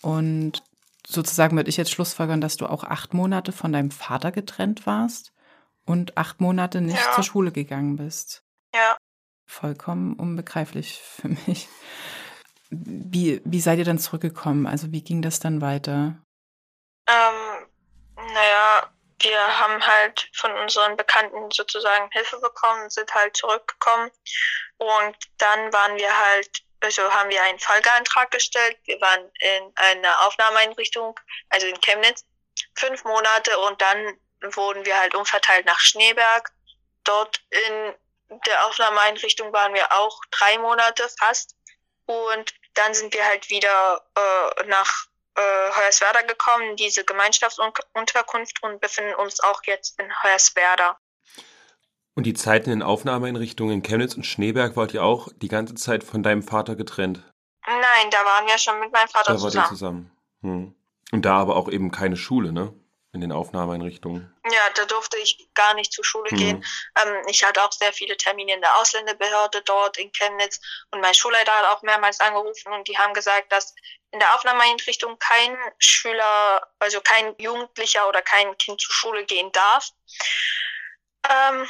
und 0.00 0.62
sozusagen 1.06 1.58
würde 1.58 1.68
ich 1.68 1.76
jetzt 1.76 1.90
schlussfolgern, 1.90 2.40
dass 2.40 2.56
du 2.56 2.66
auch 2.66 2.84
acht 2.84 3.12
Monate 3.12 3.52
von 3.52 3.70
deinem 3.70 3.90
Vater 3.90 4.32
getrennt 4.32 4.86
warst 4.86 5.34
und 5.84 6.16
acht 6.16 6.40
Monate 6.40 6.80
nicht 6.80 7.04
ja. 7.04 7.12
zur 7.12 7.24
Schule 7.24 7.52
gegangen 7.52 7.96
bist. 7.96 8.47
Vollkommen 9.48 10.14
unbegreiflich 10.14 11.00
für 11.00 11.28
mich. 11.46 11.68
Wie, 12.70 13.40
wie 13.44 13.60
seid 13.60 13.78
ihr 13.78 13.84
dann 13.84 13.98
zurückgekommen? 13.98 14.66
Also 14.66 14.92
wie 14.92 15.02
ging 15.02 15.22
das 15.22 15.40
dann 15.40 15.62
weiter? 15.62 16.18
Ähm, 17.08 17.66
naja, 18.14 18.90
wir 19.22 19.58
haben 19.58 19.84
halt 19.84 20.28
von 20.34 20.52
unseren 20.52 20.96
Bekannten 20.98 21.50
sozusagen 21.50 22.10
Hilfe 22.12 22.38
bekommen, 22.40 22.90
sind 22.90 23.12
halt 23.14 23.36
zurückgekommen 23.36 24.10
und 24.76 25.16
dann 25.38 25.72
waren 25.72 25.96
wir 25.96 26.14
halt, 26.16 26.62
also 26.80 27.02
haben 27.10 27.30
wir 27.30 27.42
einen 27.42 27.58
Folgeantrag 27.58 28.30
gestellt. 28.30 28.76
Wir 28.84 29.00
waren 29.00 29.30
in 29.40 29.72
einer 29.76 30.26
Aufnahmeeinrichtung, 30.26 31.18
also 31.48 31.66
in 31.66 31.80
Chemnitz, 31.80 32.24
fünf 32.74 33.02
Monate 33.04 33.58
und 33.60 33.80
dann 33.80 34.18
wurden 34.52 34.84
wir 34.84 34.98
halt 34.98 35.14
umverteilt 35.14 35.64
nach 35.64 35.80
Schneeberg. 35.80 36.50
Dort 37.04 37.40
in 37.50 37.94
der 38.28 38.66
Aufnahmeeinrichtung 38.66 39.52
waren 39.52 39.74
wir 39.74 39.92
auch 39.92 40.20
drei 40.30 40.58
Monate 40.58 41.08
fast 41.18 41.54
und 42.06 42.54
dann 42.74 42.94
sind 42.94 43.12
wir 43.14 43.24
halt 43.24 43.50
wieder 43.50 44.02
äh, 44.14 44.66
nach 44.66 45.06
äh, 45.34 45.40
Hoyerswerda 45.40 46.22
gekommen, 46.22 46.76
diese 46.76 47.04
Gemeinschaftsunterkunft 47.04 48.62
und 48.62 48.80
befinden 48.80 49.14
uns 49.14 49.40
auch 49.40 49.62
jetzt 49.64 49.98
in 50.00 50.06
Hoyerswerda. 50.22 50.98
Und 52.14 52.24
die 52.24 52.34
Zeit 52.34 52.64
in 52.64 52.70
den 52.70 52.82
Aufnahmeeinrichtungen 52.82 53.74
in 53.74 53.82
Chemnitz 53.82 54.14
und 54.14 54.24
Schneeberg 54.24 54.76
wart 54.76 54.92
ihr 54.92 55.04
auch 55.04 55.28
die 55.36 55.48
ganze 55.48 55.74
Zeit 55.74 56.02
von 56.02 56.22
deinem 56.22 56.42
Vater 56.42 56.74
getrennt? 56.74 57.22
Nein, 57.64 58.10
da 58.10 58.18
waren 58.18 58.46
wir 58.46 58.58
schon 58.58 58.80
mit 58.80 58.92
meinem 58.92 59.08
Vater 59.08 59.32
da 59.32 59.38
zusammen. 59.38 59.52
Da 59.52 59.58
wart 59.60 59.66
ihr 59.66 59.68
zusammen. 59.68 60.18
Hm. 60.42 60.74
Und 61.12 61.24
da 61.24 61.36
aber 61.38 61.56
auch 61.56 61.68
eben 61.68 61.90
keine 61.90 62.16
Schule, 62.16 62.52
ne? 62.52 62.74
In 63.12 63.20
den 63.20 63.32
Aufnahmeeinrichtungen? 63.32 64.34
Ja, 64.50 64.70
da 64.74 64.84
durfte 64.84 65.16
ich 65.18 65.48
gar 65.54 65.74
nicht 65.74 65.92
zur 65.92 66.04
Schule 66.04 66.30
hm. 66.30 66.38
gehen. 66.38 66.66
Ähm, 67.02 67.22
ich 67.28 67.42
hatte 67.44 67.62
auch 67.62 67.72
sehr 67.72 67.92
viele 67.92 68.16
Termine 68.16 68.54
in 68.54 68.60
der 68.60 68.76
Ausländerbehörde 68.76 69.62
dort 69.62 69.96
in 69.96 70.12
Chemnitz 70.12 70.60
und 70.90 71.00
mein 71.00 71.14
Schulleiter 71.14 71.52
hat 71.52 71.66
auch 71.66 71.82
mehrmals 71.82 72.20
angerufen 72.20 72.72
und 72.72 72.86
die 72.86 72.98
haben 72.98 73.14
gesagt, 73.14 73.50
dass 73.50 73.74
in 74.10 74.18
der 74.18 74.34
Aufnahmeeinrichtung 74.34 75.18
kein 75.18 75.56
Schüler, 75.78 76.66
also 76.78 77.00
kein 77.00 77.34
Jugendlicher 77.38 78.08
oder 78.08 78.22
kein 78.22 78.56
Kind 78.58 78.80
zur 78.80 78.94
Schule 78.94 79.24
gehen 79.24 79.50
darf. 79.52 79.90
Ähm, 81.28 81.68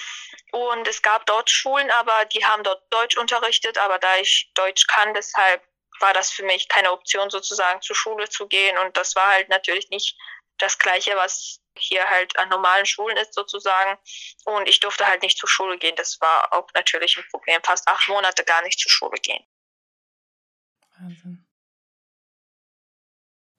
und 0.53 0.87
es 0.87 1.03
gab 1.03 1.27
dort 1.27 1.51
Schulen, 1.51 1.91
aber 1.93 2.25
die 2.27 2.45
haben 2.45 2.63
dort 2.63 2.83
Deutsch 2.93 3.17
unterrichtet, 3.17 3.79
aber 3.79 3.99
da 3.99 4.17
ich 4.17 4.51
Deutsch 4.55 4.87
kann, 4.87 5.15
deshalb 5.15 5.63
war 6.01 6.13
das 6.13 6.31
für 6.31 6.45
mich 6.45 6.69
keine 6.69 6.93
Option 6.93 7.29
sozusagen 7.29 7.83
zur 7.83 7.97
Schule 7.97 8.29
zu 8.29 8.47
gehen 8.47 8.79
und 8.79 8.97
das 8.97 9.17
war 9.17 9.27
halt 9.33 9.49
natürlich 9.49 9.89
nicht 9.91 10.17
das 10.59 10.79
Gleiche, 10.79 11.13
was 11.17 11.61
hier 11.77 12.05
halt 12.09 12.39
an 12.39 12.49
normalen 12.49 12.87
Schulen 12.87 13.17
ist 13.17 13.35
sozusagen. 13.35 13.99
Und 14.45 14.69
ich 14.69 14.81
durfte 14.81 15.07
halt 15.07 15.23
nicht 15.23 15.39
zur 15.39 15.49
Schule 15.49 15.79
gehen. 15.79 15.95
Das 15.97 16.21
war 16.21 16.53
auch 16.53 16.69
natürlich 16.75 17.17
ein 17.17 17.25
Problem. 17.31 17.61
Fast 17.63 17.89
acht 17.89 18.09
Monate 18.09 18.45
gar 18.45 18.63
nicht 18.63 18.79
zur 18.79 18.91
Schule 18.91 19.19
gehen. 19.21 19.45
Wahnsinn. 20.99 21.47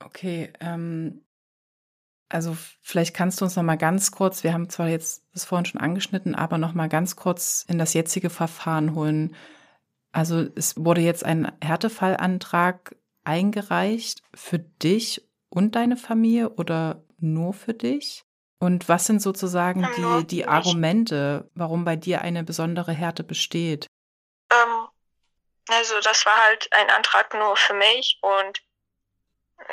Okay, 0.02 0.54
ähm, 0.60 1.26
also 2.30 2.56
vielleicht 2.82 3.16
kannst 3.16 3.42
du 3.42 3.46
uns 3.46 3.56
noch 3.56 3.64
mal 3.64 3.78
ganz 3.78 4.12
kurz, 4.12 4.44
wir 4.44 4.54
haben 4.54 4.70
zwar 4.70 4.88
jetzt 4.88 5.26
das 5.34 5.46
vorhin 5.46 5.66
schon 5.66 5.82
angeschnitten, 5.82 6.36
aber 6.36 6.58
noch 6.58 6.74
mal 6.74 6.88
ganz 6.88 7.16
kurz 7.16 7.66
in 7.68 7.80
das 7.80 7.94
jetzige 7.94 8.30
Verfahren 8.30 8.96
holen. 8.96 9.36
Also 10.12 10.48
es 10.56 10.78
wurde 10.78 11.02
jetzt 11.02 11.24
ein 11.24 11.52
Härtefallantrag 11.62 12.96
eingereicht 13.24 14.24
für 14.34 14.60
dich 14.60 15.29
und 15.50 15.76
deine 15.76 15.98
Familie 15.98 16.50
oder 16.50 17.04
nur 17.18 17.54
für 17.54 17.74
dich? 17.74 18.24
Und 18.60 18.90
was 18.90 19.06
sind 19.06 19.22
sozusagen 19.22 19.88
die, 19.96 20.28
die 20.28 20.48
Argumente, 20.48 21.50
warum 21.54 21.86
bei 21.86 21.96
dir 21.96 22.22
eine 22.22 22.44
besondere 22.44 22.92
Härte 22.92 23.24
besteht? 23.24 23.88
Ähm, 24.52 24.88
Also 25.70 26.00
das 26.02 26.26
war 26.26 26.36
halt 26.46 26.68
ein 26.72 26.90
Antrag 26.90 27.34
nur 27.34 27.56
für 27.56 27.74
mich 27.74 28.20
und 28.22 28.60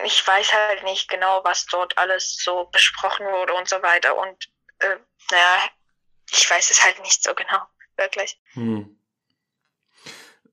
ich 0.05 0.27
weiß 0.27 0.53
halt 0.53 0.85
nicht 0.85 1.09
genau, 1.09 1.43
was 1.45 1.67
dort 1.67 1.97
alles 1.97 2.37
so 2.43 2.67
besprochen 2.67 3.27
wurde 3.27 3.55
und 3.55 3.69
so 3.69 3.77
weiter. 3.83 4.17
Und 4.17 4.51
äh, 4.81 4.97
naja, 5.31 5.71
ich 6.31 6.51
weiß 6.51 6.71
es 6.71 6.85
halt 6.85 7.01
nicht 7.01 7.23
so 7.23 7.35
genau, 7.35 7.61
wirklich. 7.97 8.39
Hm. 8.53 9.01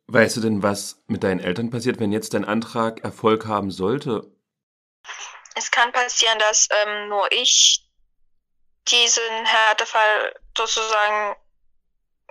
Weißt 0.07 0.37
du 0.37 0.41
denn, 0.41 0.63
was 0.63 1.03
mit 1.07 1.23
deinen 1.23 1.39
Eltern 1.39 1.71
passiert, 1.71 1.99
wenn 1.99 2.11
jetzt 2.11 2.33
dein 2.33 2.45
Antrag 2.45 3.03
Erfolg 3.03 3.45
haben 3.47 3.71
sollte? 3.71 4.31
Es 5.55 5.71
kann 5.71 5.91
passieren, 5.91 6.39
dass 6.39 6.67
ähm, 6.71 7.09
nur 7.09 7.31
ich 7.31 7.85
diesen 8.87 9.45
Härtefall 9.45 10.35
sozusagen 10.57 11.35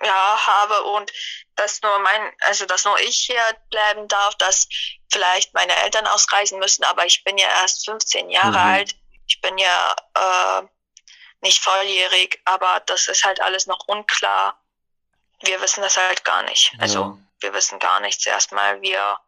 ja, 0.02 0.46
habe 0.46 0.82
und 0.82 1.12
dass 1.56 1.80
nur 1.82 1.98
mein, 2.00 2.32
also 2.40 2.66
dass 2.66 2.84
nur 2.84 2.98
ich 3.00 3.16
hier 3.16 3.42
bleiben 3.70 4.08
darf, 4.08 4.34
dass 4.36 4.68
vielleicht 5.10 5.54
meine 5.54 5.74
Eltern 5.76 6.06
ausreisen 6.06 6.58
müssen, 6.58 6.84
aber 6.84 7.06
ich 7.06 7.22
bin 7.24 7.38
ja 7.38 7.48
erst 7.48 7.84
15 7.84 8.30
Jahre 8.30 8.50
mhm. 8.50 8.56
alt. 8.56 8.96
Ich 9.26 9.40
bin 9.40 9.56
ja 9.58 9.96
äh, 10.14 10.62
nicht 11.40 11.62
volljährig, 11.62 12.40
aber 12.44 12.80
das 12.86 13.08
ist 13.08 13.24
halt 13.24 13.40
alles 13.40 13.66
noch 13.66 13.86
unklar. 13.86 14.60
Wir 15.40 15.60
wissen 15.60 15.82
das 15.82 15.96
halt 15.96 16.24
gar 16.24 16.42
nicht. 16.44 16.72
Also 16.78 17.00
ja. 17.00 17.18
wir 17.40 17.52
wissen 17.54 17.78
gar 17.78 18.00
nichts 18.00 18.26
erstmal. 18.26 18.80
Wir 18.80 19.18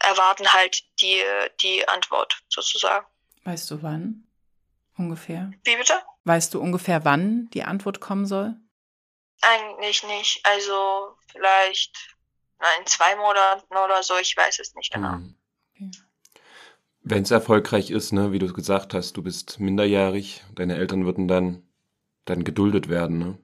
erwarten 0.00 0.52
halt 0.52 0.82
die, 1.00 1.22
die 1.62 1.86
Antwort 1.88 2.42
sozusagen. 2.48 3.06
Weißt 3.44 3.70
du 3.70 3.82
wann? 3.82 4.26
Ungefähr. 4.96 5.50
Wie 5.64 5.76
bitte? 5.76 5.94
Weißt 6.24 6.54
du 6.54 6.60
ungefähr, 6.60 7.04
wann 7.04 7.48
die 7.50 7.64
Antwort 7.64 8.00
kommen 8.00 8.26
soll? 8.26 8.56
Eigentlich 9.42 10.02
nicht. 10.04 10.40
Also 10.44 11.16
vielleicht 11.30 12.16
in 12.78 12.86
zwei 12.86 13.14
Monaten 13.16 13.76
oder 13.76 14.02
so, 14.02 14.16
ich 14.16 14.36
weiß 14.36 14.58
es 14.58 14.74
nicht 14.74 14.92
genau. 14.92 15.16
Mhm. 15.16 15.36
Okay. 15.74 15.90
Wenn 17.02 17.22
es 17.22 17.30
erfolgreich 17.30 17.90
ist, 17.90 18.12
ne, 18.12 18.32
wie 18.32 18.38
du 18.38 18.52
gesagt 18.52 18.94
hast, 18.94 19.16
du 19.16 19.22
bist 19.22 19.60
minderjährig, 19.60 20.42
deine 20.54 20.76
Eltern 20.76 21.04
würden 21.04 21.28
dann, 21.28 21.62
dann 22.24 22.42
geduldet 22.42 22.88
werden, 22.88 23.18
ne? 23.18 23.38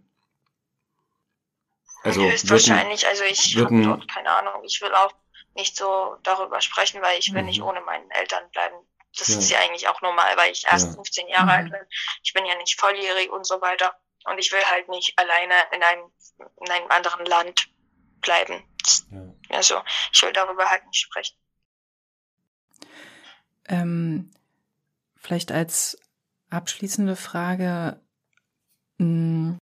Also 2.02 2.22
Höchstwahrscheinlich, 2.22 3.06
also 3.06 3.22
ich 3.22 3.56
habe 3.56 3.80
dort 3.80 4.08
keine 4.08 4.30
Ahnung, 4.30 4.64
ich 4.64 4.80
will 4.82 4.92
auch 4.92 5.12
nicht 5.54 5.76
so 5.76 6.16
darüber 6.22 6.60
sprechen, 6.60 7.02
weil 7.02 7.18
ich 7.18 7.32
will 7.32 7.42
mhm. 7.42 7.48
nicht 7.48 7.62
ohne 7.62 7.80
meinen 7.82 8.10
Eltern 8.10 8.48
bleiben. 8.50 8.76
Das 9.18 9.28
ja. 9.28 9.38
ist 9.38 9.50
ja 9.50 9.58
eigentlich 9.60 9.88
auch 9.88 10.00
normal, 10.00 10.36
weil 10.36 10.52
ich 10.52 10.64
erst 10.70 10.86
ja. 10.88 10.94
15 10.94 11.28
Jahre 11.28 11.44
mhm. 11.44 11.50
alt 11.50 11.70
bin. 11.70 11.80
Ich 12.22 12.32
bin 12.32 12.46
ja 12.46 12.56
nicht 12.56 12.80
volljährig 12.80 13.30
und 13.30 13.46
so 13.46 13.60
weiter. 13.60 13.94
Und 14.24 14.38
ich 14.38 14.52
will 14.52 14.62
halt 14.70 14.88
nicht 14.88 15.18
alleine 15.18 15.54
in 15.72 15.82
einem, 15.82 16.12
in 16.60 16.70
einem 16.70 16.90
anderen 16.90 17.26
Land 17.26 17.68
bleiben. 18.20 18.64
Ja. 19.10 19.56
Also 19.56 19.82
ich 20.12 20.22
will 20.22 20.32
darüber 20.32 20.70
halt 20.70 20.86
nicht 20.86 21.00
sprechen. 21.00 21.36
Ähm, 23.68 24.30
vielleicht 25.16 25.52
als 25.52 25.98
abschließende 26.50 27.16
Frage, 27.16 28.00
hm, 28.98 29.58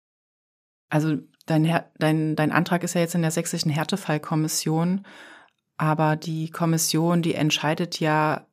also 0.90 1.18
dein, 1.46 1.84
dein, 1.98 2.36
dein 2.36 2.52
Antrag 2.52 2.84
ist 2.84 2.96
ja 2.96 3.02
jetzt 3.02 3.16
in 3.16 3.22
der 3.22 3.32
sächsischen 3.32 3.72
Härtefallkommission, 3.72 5.06
aber 5.78 6.16
die 6.16 6.50
Kommission, 6.50 7.22
die 7.22 7.36
entscheidet 7.36 8.00
ja 8.00 8.48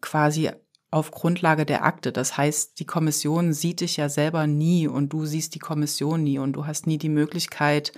quasi 0.00 0.50
auf 0.90 1.10
Grundlage 1.10 1.64
der 1.64 1.84
Akte. 1.84 2.12
Das 2.12 2.36
heißt, 2.36 2.78
die 2.80 2.86
Kommission 2.86 3.52
sieht 3.52 3.80
dich 3.80 3.96
ja 3.96 4.08
selber 4.08 4.46
nie 4.46 4.88
und 4.88 5.12
du 5.12 5.24
siehst 5.24 5.54
die 5.54 5.60
Kommission 5.60 6.24
nie 6.24 6.38
und 6.38 6.54
du 6.54 6.66
hast 6.66 6.86
nie 6.86 6.98
die 6.98 7.08
Möglichkeit, 7.08 7.92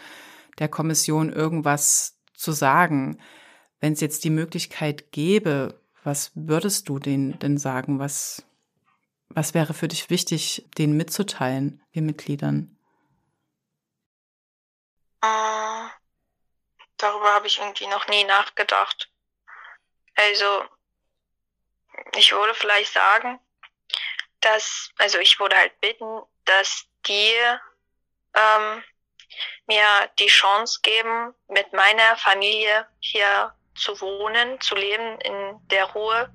der 0.58 0.68
Kommission 0.68 1.32
irgendwas 1.32 2.18
zu 2.34 2.52
sagen. 2.52 3.18
Wenn 3.80 3.94
es 3.94 4.00
jetzt 4.00 4.24
die 4.24 4.30
Möglichkeit 4.30 5.10
gäbe, 5.12 5.80
was 6.04 6.32
würdest 6.34 6.88
du 6.88 6.98
denen 6.98 7.38
denn 7.38 7.56
sagen? 7.56 7.98
Was, 7.98 8.44
was 9.28 9.54
wäre 9.54 9.72
für 9.72 9.88
dich 9.88 10.10
wichtig, 10.10 10.68
denen 10.76 10.96
mitzuteilen, 10.96 11.80
den 11.94 12.06
Mitgliedern? 12.06 12.76
Äh, 15.22 15.81
darüber 17.02 17.32
habe 17.32 17.46
ich 17.46 17.58
irgendwie 17.58 17.86
noch 17.86 18.06
nie 18.08 18.24
nachgedacht. 18.24 19.08
Also 20.14 20.64
ich 22.16 22.32
würde 22.32 22.54
vielleicht 22.54 22.92
sagen, 22.92 23.40
dass, 24.40 24.90
also 24.98 25.18
ich 25.18 25.38
würde 25.38 25.56
halt 25.56 25.80
bitten, 25.80 26.22
dass 26.44 26.86
die 27.06 27.34
ähm, 28.34 28.84
mir 29.66 30.10
die 30.18 30.26
Chance 30.26 30.80
geben, 30.82 31.34
mit 31.48 31.72
meiner 31.72 32.16
Familie 32.16 32.86
hier 33.00 33.54
zu 33.74 33.98
wohnen, 34.00 34.60
zu 34.60 34.74
leben 34.74 35.18
in 35.20 35.58
der 35.68 35.86
Ruhe, 35.86 36.30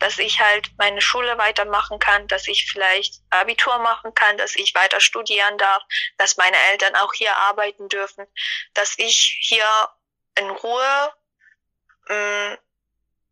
dass 0.00 0.18
ich 0.18 0.40
halt 0.40 0.70
meine 0.78 1.02
Schule 1.02 1.36
weitermachen 1.36 1.98
kann, 1.98 2.26
dass 2.28 2.48
ich 2.48 2.70
vielleicht 2.70 3.20
Abitur 3.30 3.78
machen 3.78 4.14
kann, 4.14 4.38
dass 4.38 4.56
ich 4.56 4.74
weiter 4.74 5.00
studieren 5.00 5.58
darf, 5.58 5.82
dass 6.16 6.38
meine 6.38 6.56
Eltern 6.70 6.96
auch 6.96 7.12
hier 7.12 7.36
arbeiten 7.36 7.88
dürfen, 7.88 8.26
dass 8.72 8.98
ich 8.98 9.38
hier 9.42 9.66
in 10.38 10.50
Ruhe 10.50 11.12
mm, 12.08 12.54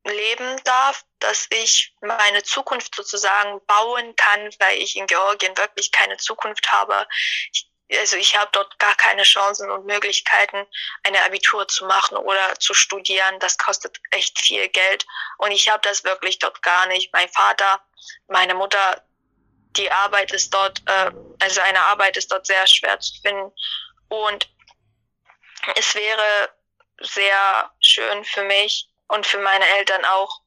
leben 0.08 0.60
darf, 0.64 1.04
dass 1.18 1.46
ich 1.50 1.94
meine 2.00 2.42
Zukunft 2.42 2.94
sozusagen 2.94 3.60
bauen 3.66 4.14
kann, 4.16 4.50
weil 4.58 4.78
ich 4.78 4.96
in 4.96 5.06
Georgien 5.06 5.56
wirklich 5.56 5.90
keine 5.92 6.16
Zukunft 6.16 6.70
habe. 6.72 7.06
Ich, 7.52 7.70
also 7.98 8.16
ich 8.16 8.36
habe 8.36 8.48
dort 8.52 8.78
gar 8.78 8.94
keine 8.96 9.22
Chancen 9.22 9.70
und 9.70 9.86
Möglichkeiten, 9.86 10.66
eine 11.04 11.24
Abitur 11.24 11.68
zu 11.68 11.86
machen 11.86 12.16
oder 12.16 12.54
zu 12.58 12.74
studieren. 12.74 13.38
Das 13.40 13.58
kostet 13.58 13.98
echt 14.10 14.38
viel 14.38 14.68
Geld 14.68 15.06
und 15.38 15.52
ich 15.52 15.68
habe 15.68 15.82
das 15.82 16.04
wirklich 16.04 16.38
dort 16.38 16.62
gar 16.62 16.86
nicht. 16.86 17.12
Mein 17.12 17.28
Vater, 17.28 17.80
meine 18.28 18.54
Mutter, 18.54 19.02
die 19.76 19.90
Arbeit 19.90 20.32
ist 20.32 20.52
dort, 20.52 20.82
äh, 20.86 21.10
also 21.40 21.60
eine 21.60 21.80
Arbeit 21.80 22.16
ist 22.16 22.32
dort 22.32 22.46
sehr 22.46 22.66
schwer 22.66 22.98
zu 22.98 23.20
finden 23.20 23.52
und 24.08 24.48
es 25.74 25.94
wäre 25.94 26.50
sehr 27.00 27.70
schön 27.80 28.24
für 28.24 28.44
mich, 28.44 28.88
und 29.08 29.26
für 29.26 29.38
meine 29.38 29.66
Eltern 29.78 30.04
auch, 30.04 30.40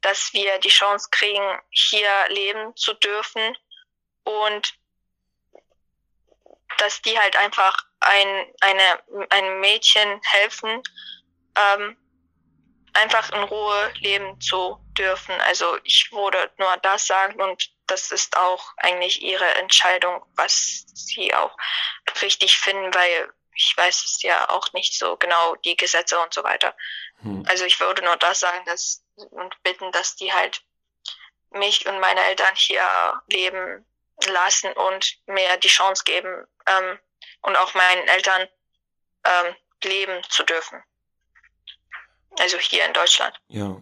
dass 0.00 0.32
wir 0.32 0.58
die 0.58 0.68
Chance 0.68 1.08
kriegen, 1.10 1.60
hier 1.70 2.10
leben 2.28 2.74
zu 2.76 2.94
dürfen 2.94 3.56
und 4.24 4.74
dass 6.78 7.00
die 7.02 7.18
halt 7.18 7.36
einfach 7.36 7.76
ein, 8.00 8.46
eine, 8.60 9.28
einem 9.30 9.60
Mädchen 9.60 10.20
helfen, 10.24 10.82
ähm, 11.56 11.96
einfach 12.92 13.30
in 13.32 13.42
Ruhe 13.42 13.92
leben 13.98 14.40
zu 14.40 14.78
dürfen. 14.98 15.38
Also 15.42 15.78
ich 15.84 16.10
würde 16.12 16.50
nur 16.58 16.76
das 16.78 17.06
sagen 17.06 17.40
und 17.40 17.70
das 17.86 18.10
ist 18.10 18.36
auch 18.36 18.72
eigentlich 18.78 19.22
ihre 19.22 19.46
Entscheidung, 19.56 20.24
was 20.34 20.84
sie 20.94 21.34
auch 21.34 21.56
richtig 22.20 22.58
finden, 22.58 22.92
weil 22.94 23.32
ich 23.56 23.74
weiß 23.76 24.04
es 24.04 24.22
ja 24.22 24.48
auch 24.50 24.72
nicht 24.72 24.96
so 24.96 25.16
genau, 25.16 25.56
die 25.64 25.76
Gesetze 25.76 26.18
und 26.18 26.32
so 26.32 26.44
weiter. 26.44 26.76
Hm. 27.22 27.44
Also 27.48 27.64
ich 27.64 27.80
würde 27.80 28.04
nur 28.04 28.16
das 28.16 28.40
sagen, 28.40 28.64
dass 28.66 29.02
und 29.30 29.62
bitten, 29.62 29.90
dass 29.92 30.16
die 30.16 30.32
halt 30.32 30.62
mich 31.50 31.86
und 31.86 32.00
meine 32.00 32.22
Eltern 32.24 32.54
hier 32.54 32.82
leben 33.28 33.84
lassen 34.28 34.72
und 34.72 35.18
mir 35.26 35.56
die 35.58 35.68
Chance 35.68 36.04
geben 36.04 36.46
ähm, 36.66 36.98
und 37.42 37.56
auch 37.56 37.74
meinen 37.74 38.08
Eltern 38.08 38.48
ähm, 39.24 39.54
leben 39.82 40.22
zu 40.28 40.44
dürfen. 40.44 40.82
Also 42.38 42.58
hier 42.58 42.84
in 42.84 42.92
Deutschland. 42.92 43.38
Ja. 43.48 43.80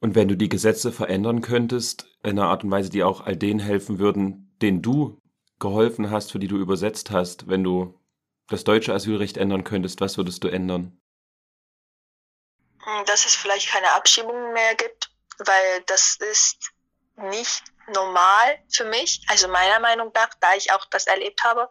Und 0.00 0.14
wenn 0.14 0.28
du 0.28 0.36
die 0.36 0.50
Gesetze 0.50 0.92
verändern 0.92 1.40
könntest, 1.40 2.06
in 2.22 2.38
einer 2.38 2.48
Art 2.48 2.64
und 2.64 2.70
Weise, 2.70 2.90
die 2.90 3.02
auch 3.02 3.22
all 3.22 3.36
denen 3.36 3.60
helfen 3.60 3.98
würden, 3.98 4.54
denen 4.60 4.82
du 4.82 5.20
geholfen 5.64 6.10
hast, 6.10 6.30
für 6.30 6.38
die 6.38 6.48
du 6.48 6.58
übersetzt 6.58 7.10
hast, 7.10 7.48
wenn 7.48 7.64
du 7.64 7.98
das 8.48 8.64
deutsche 8.64 8.92
Asylrecht 8.92 9.38
ändern 9.38 9.64
könntest, 9.64 10.00
was 10.02 10.18
würdest 10.18 10.44
du 10.44 10.48
ändern? 10.48 11.00
Hm, 12.82 13.04
dass 13.06 13.24
es 13.24 13.34
vielleicht 13.34 13.70
keine 13.70 13.90
Abschiebungen 13.92 14.52
mehr 14.52 14.74
gibt, 14.74 15.10
weil 15.38 15.82
das 15.86 16.16
ist 16.16 16.70
nicht 17.16 17.62
normal 17.88 18.58
für 18.70 18.84
mich, 18.84 19.22
also 19.28 19.48
meiner 19.48 19.80
Meinung 19.80 20.10
nach, 20.14 20.28
da 20.40 20.54
ich 20.54 20.70
auch 20.72 20.84
das 20.86 21.06
erlebt 21.06 21.42
habe, 21.44 21.70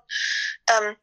ähm, 0.71 0.97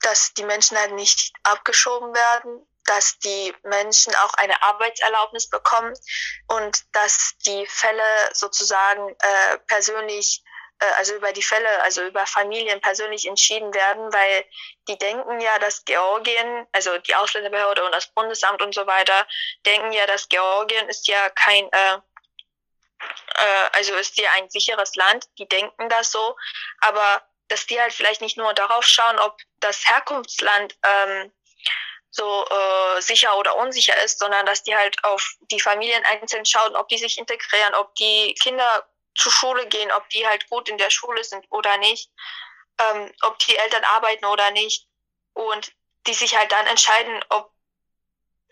dass 0.00 0.32
die 0.32 0.44
Menschen 0.44 0.78
halt 0.78 0.94
nicht 0.94 1.32
abgeschoben 1.42 2.14
werden, 2.14 2.66
dass 2.86 3.18
die 3.18 3.54
Menschen 3.62 4.14
auch 4.16 4.34
eine 4.34 4.60
Arbeitserlaubnis 4.62 5.50
bekommen 5.50 5.94
und 6.48 6.82
dass 6.92 7.34
die 7.46 7.66
Fälle 7.66 8.02
sozusagen 8.32 9.10
äh, 9.10 9.58
persönlich 9.66 10.42
also 10.96 11.14
über 11.14 11.32
die 11.32 11.42
Fälle, 11.42 11.82
also 11.82 12.02
über 12.02 12.26
Familien 12.26 12.80
persönlich 12.80 13.26
entschieden 13.26 13.72
werden, 13.74 14.12
weil 14.12 14.44
die 14.88 14.98
denken 14.98 15.40
ja, 15.40 15.58
dass 15.58 15.84
Georgien, 15.84 16.66
also 16.72 16.96
die 16.98 17.14
Ausländerbehörde 17.14 17.84
und 17.84 17.92
das 17.92 18.08
Bundesamt 18.08 18.62
und 18.62 18.74
so 18.74 18.86
weiter, 18.86 19.26
denken 19.66 19.92
ja, 19.92 20.06
dass 20.06 20.28
Georgien 20.28 20.88
ist 20.88 21.06
ja 21.08 21.30
kein, 21.30 21.70
äh, 21.72 21.94
äh, 23.34 23.68
also 23.72 23.94
ist 23.94 24.18
ja 24.18 24.30
ein 24.36 24.50
sicheres 24.50 24.94
Land. 24.96 25.26
Die 25.38 25.48
denken 25.48 25.88
das 25.88 26.10
so, 26.10 26.36
aber 26.80 27.22
dass 27.48 27.66
die 27.66 27.80
halt 27.80 27.92
vielleicht 27.92 28.20
nicht 28.20 28.36
nur 28.36 28.54
darauf 28.54 28.84
schauen, 28.84 29.18
ob 29.18 29.38
das 29.60 29.88
Herkunftsland 29.88 30.76
ähm, 30.84 31.32
so 32.10 32.44
äh, 32.44 33.00
sicher 33.00 33.36
oder 33.38 33.56
unsicher 33.56 34.00
ist, 34.02 34.18
sondern 34.18 34.44
dass 34.46 34.62
die 34.62 34.76
halt 34.76 35.02
auf 35.04 35.34
die 35.50 35.60
Familien 35.60 36.04
einzeln 36.04 36.44
schauen, 36.44 36.76
ob 36.76 36.88
die 36.88 36.98
sich 36.98 37.18
integrieren, 37.18 37.74
ob 37.74 37.94
die 37.94 38.34
Kinder 38.34 38.86
zur 39.14 39.32
Schule 39.32 39.66
gehen, 39.66 39.90
ob 39.92 40.08
die 40.10 40.26
halt 40.26 40.48
gut 40.48 40.68
in 40.68 40.78
der 40.78 40.90
Schule 40.90 41.22
sind 41.24 41.46
oder 41.50 41.76
nicht, 41.78 42.10
ähm, 42.78 43.12
ob 43.22 43.38
die 43.40 43.56
Eltern 43.56 43.84
arbeiten 43.84 44.24
oder 44.24 44.50
nicht. 44.50 44.86
Und 45.34 45.72
die 46.06 46.14
sich 46.14 46.36
halt 46.36 46.50
dann 46.52 46.66
entscheiden, 46.66 47.22
ob 47.30 47.52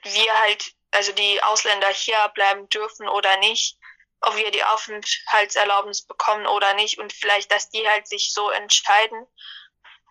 wir 0.02 0.38
halt, 0.38 0.72
also 0.92 1.12
die 1.12 1.42
Ausländer 1.42 1.88
hier 1.88 2.16
bleiben 2.34 2.68
dürfen 2.68 3.08
oder 3.08 3.36
nicht, 3.38 3.76
ob 4.20 4.36
wir 4.36 4.50
die 4.50 4.64
Aufenthaltserlaubnis 4.64 6.06
bekommen 6.06 6.46
oder 6.46 6.74
nicht 6.74 6.98
und 6.98 7.12
vielleicht, 7.12 7.50
dass 7.50 7.70
die 7.70 7.88
halt 7.88 8.06
sich 8.06 8.32
so 8.32 8.50
entscheiden. 8.50 9.26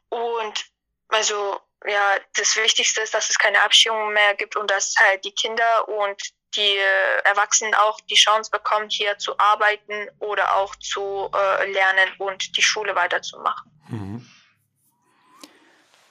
Und 0.09 0.65
also 1.09 1.59
ja, 1.85 2.19
das 2.35 2.55
Wichtigste 2.55 3.01
ist, 3.01 3.13
dass 3.13 3.29
es 3.29 3.37
keine 3.37 3.61
Abschiebungen 3.61 4.13
mehr 4.13 4.35
gibt 4.35 4.55
und 4.55 4.69
dass 4.69 4.95
halt 4.99 5.23
die 5.23 5.33
Kinder 5.33 5.87
und 5.87 6.21
die 6.55 6.61
äh, 6.61 7.29
Erwachsenen 7.29 7.73
auch 7.75 7.99
die 8.01 8.15
Chance 8.15 8.51
bekommen, 8.51 8.89
hier 8.89 9.17
zu 9.17 9.37
arbeiten 9.37 10.07
oder 10.19 10.55
auch 10.55 10.75
zu 10.77 11.29
äh, 11.33 11.71
lernen 11.71 12.09
und 12.17 12.57
die 12.57 12.61
Schule 12.61 12.95
weiterzumachen. 12.95 13.71
Mhm. 13.87 14.25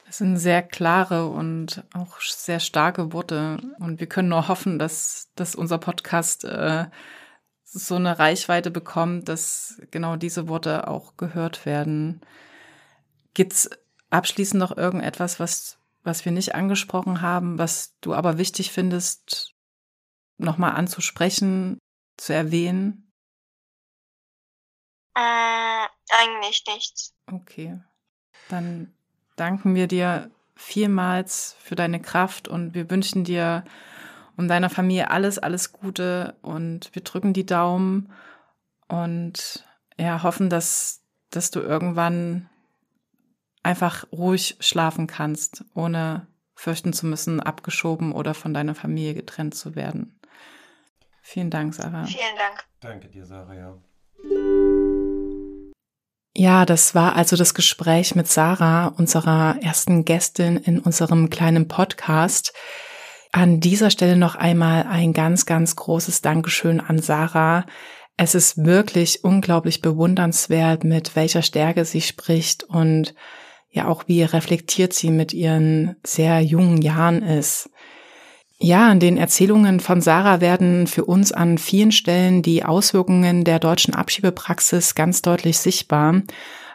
Das 0.07 0.19
sind 0.19 0.39
sehr 0.39 0.63
klare 0.63 1.27
und 1.27 1.85
auch 1.93 2.21
sehr 2.21 2.61
starke 2.61 3.13
Worte. 3.13 3.59
Und 3.79 4.01
wir 4.01 4.07
können 4.07 4.31
nur 4.31 4.49
hoffen, 4.49 4.79
dass, 4.79 5.31
dass 5.35 5.55
unser 5.55 5.77
Podcast 5.77 6.45
äh, 6.45 6.87
so 7.63 7.97
eine 7.97 8.19
Reichweite 8.19 8.71
bekommt, 8.71 9.29
dass 9.29 9.83
genau 9.91 10.17
diese 10.17 10.49
Worte 10.49 10.89
auch 10.89 11.19
gehört 11.19 11.67
werden. 11.67 12.23
Gibt's 13.35 13.69
abschließend 14.09 14.59
noch 14.59 14.75
irgendetwas, 14.75 15.39
was, 15.39 15.79
was 16.05 16.25
wir 16.25 16.33
nicht 16.33 16.55
angesprochen 16.55 17.21
haben, 17.21 17.59
was 17.59 17.95
du 18.01 18.15
aber 18.15 18.39
wichtig 18.39 18.73
findest, 18.73 19.55
nochmal 20.39 20.73
anzusprechen, 20.73 21.79
zu 22.17 22.33
erwähnen? 22.33 23.13
Äh, 25.15 25.87
eigentlich 26.11 26.65
nichts. 26.67 27.15
Okay. 27.31 27.81
Dann 28.49 28.95
danken 29.37 29.75
wir 29.75 29.87
dir 29.87 30.31
vielmals 30.55 31.57
für 31.61 31.77
deine 31.77 32.01
Kraft 32.01 32.49
und 32.49 32.75
wir 32.75 32.91
wünschen 32.91 33.25
dir 33.25 33.65
und 34.37 34.49
deiner 34.49 34.71
Familie 34.71 35.11
alles, 35.11 35.39
alles 35.39 35.73
Gute 35.73 36.37
und 36.43 36.95
wir 36.95 37.03
drücken 37.03 37.33
die 37.33 37.47
Daumen 37.47 38.13
und 38.89 39.65
ja, 39.99 40.23
hoffen, 40.23 40.49
dass, 40.49 41.03
dass 41.31 41.51
du 41.51 41.61
irgendwann 41.61 42.49
einfach 43.63 44.05
ruhig 44.13 44.57
schlafen 44.61 45.07
kannst, 45.07 45.65
ohne 45.75 46.27
fürchten 46.55 46.93
zu 46.93 47.07
müssen, 47.07 47.41
abgeschoben 47.41 48.13
oder 48.13 48.35
von 48.35 48.55
deiner 48.55 48.75
Familie 48.75 49.15
getrennt 49.15 49.55
zu 49.55 49.75
werden. 49.77 50.18
Vielen 51.31 51.51
Dank, 51.51 51.75
Sarah. 51.75 52.07
Vielen 52.07 52.39
Dank. 52.39 52.65
Danke 52.81 53.09
dir, 53.09 53.27
Sarah. 53.27 53.55
Ja. 53.55 53.77
Ja, 56.35 56.65
das 56.65 56.95
war 56.95 57.17
also 57.17 57.37
das 57.37 57.53
Gespräch 57.53 58.15
mit 58.15 58.29
Sarah, 58.29 58.87
unserer 58.97 59.59
ersten 59.61 60.07
Gästin 60.07 60.57
in 60.57 60.79
unserem 60.79 61.29
kleinen 61.29 61.69
Podcast. 61.69 62.55
An 63.31 63.61
dieser 63.61 63.91
Stelle 63.91 64.17
noch 64.17 64.37
einmal 64.37 64.85
ein 64.85 65.13
ganz, 65.13 65.45
ganz 65.45 65.77
großes 65.77 66.23
Dankeschön 66.23 66.81
an 66.81 66.99
Sarah. 66.99 67.67
Es 68.17 68.35
ist 68.35 68.65
wirklich 68.65 69.23
unglaublich 69.23 69.83
bewundernswert, 69.83 70.83
mit 70.83 71.15
welcher 71.15 71.43
Stärke 71.43 71.85
sie 71.85 72.01
spricht 72.01 72.65
und 72.65 73.15
ja 73.69 73.87
auch 73.87 74.05
wie 74.07 74.23
reflektiert 74.23 74.95
sie 74.95 75.11
mit 75.11 75.35
ihren 75.35 75.97
sehr 76.07 76.41
jungen 76.41 76.81
Jahren 76.81 77.23
ist. 77.23 77.69
Ja, 78.61 78.91
in 78.91 78.99
den 78.99 79.17
Erzählungen 79.17 79.79
von 79.79 80.01
Sarah 80.01 80.41
werden 80.41 80.89
für 80.89 81.05
uns 81.05 81.31
an 81.31 81.59
vielen 81.59 81.93
Stellen 81.93 82.43
die 82.43 82.65
Auswirkungen 82.65 83.45
der 83.45 83.61
deutschen 83.61 83.95
Abschiebepraxis 83.95 84.97
ganz 84.97 85.23
deutlich 85.23 85.59
sichtbar. 85.59 86.23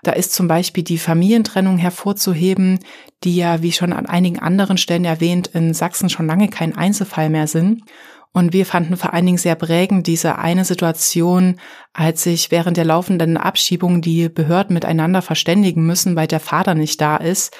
Da 0.02 0.14
ist 0.14 0.34
zum 0.34 0.48
Beispiel 0.48 0.84
die 0.84 0.98
Familientrennung 0.98 1.78
hervorzuheben, 1.78 2.80
die 3.26 3.36
ja, 3.36 3.62
wie 3.62 3.74
schon 3.74 3.92
an 3.92 4.06
einigen 4.06 4.40
anderen 4.40 4.78
Stellen 4.78 5.04
erwähnt, 5.04 5.48
in 5.48 5.74
Sachsen 5.74 6.10
schon 6.10 6.28
lange 6.28 6.48
kein 6.48 6.76
Einzelfall 6.76 7.30
mehr 7.30 7.48
sind. 7.48 7.84
Und 8.32 8.54
wir 8.54 8.66
fanden 8.66 8.98
vor 8.98 9.14
allen 9.14 9.26
Dingen 9.26 9.38
sehr 9.38 9.56
prägend 9.56 10.08
diese 10.08 10.38
eine 10.40 10.66
Situation, 10.66 11.60
als 11.92 12.24
sich 12.24 12.50
während 12.50 12.78
der 12.78 12.86
laufenden 12.86 13.38
Abschiebung 13.38 14.02
die 14.02 14.28
Behörden 14.30 14.74
miteinander 14.74 15.22
verständigen 15.22 15.86
müssen, 15.86 16.16
weil 16.16 16.28
der 16.28 16.40
Vater 16.40 16.76
nicht 16.76 17.00
da 17.00 17.18
ist. 17.18 17.56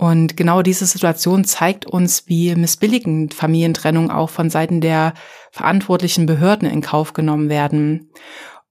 Und 0.00 0.34
genau 0.34 0.62
diese 0.62 0.86
Situation 0.86 1.44
zeigt 1.44 1.84
uns, 1.84 2.26
wie 2.26 2.54
missbilligend 2.54 3.34
Familientrennung 3.34 4.10
auch 4.10 4.30
von 4.30 4.48
Seiten 4.48 4.80
der 4.80 5.12
verantwortlichen 5.52 6.24
Behörden 6.24 6.66
in 6.66 6.80
Kauf 6.80 7.12
genommen 7.12 7.50
werden. 7.50 8.10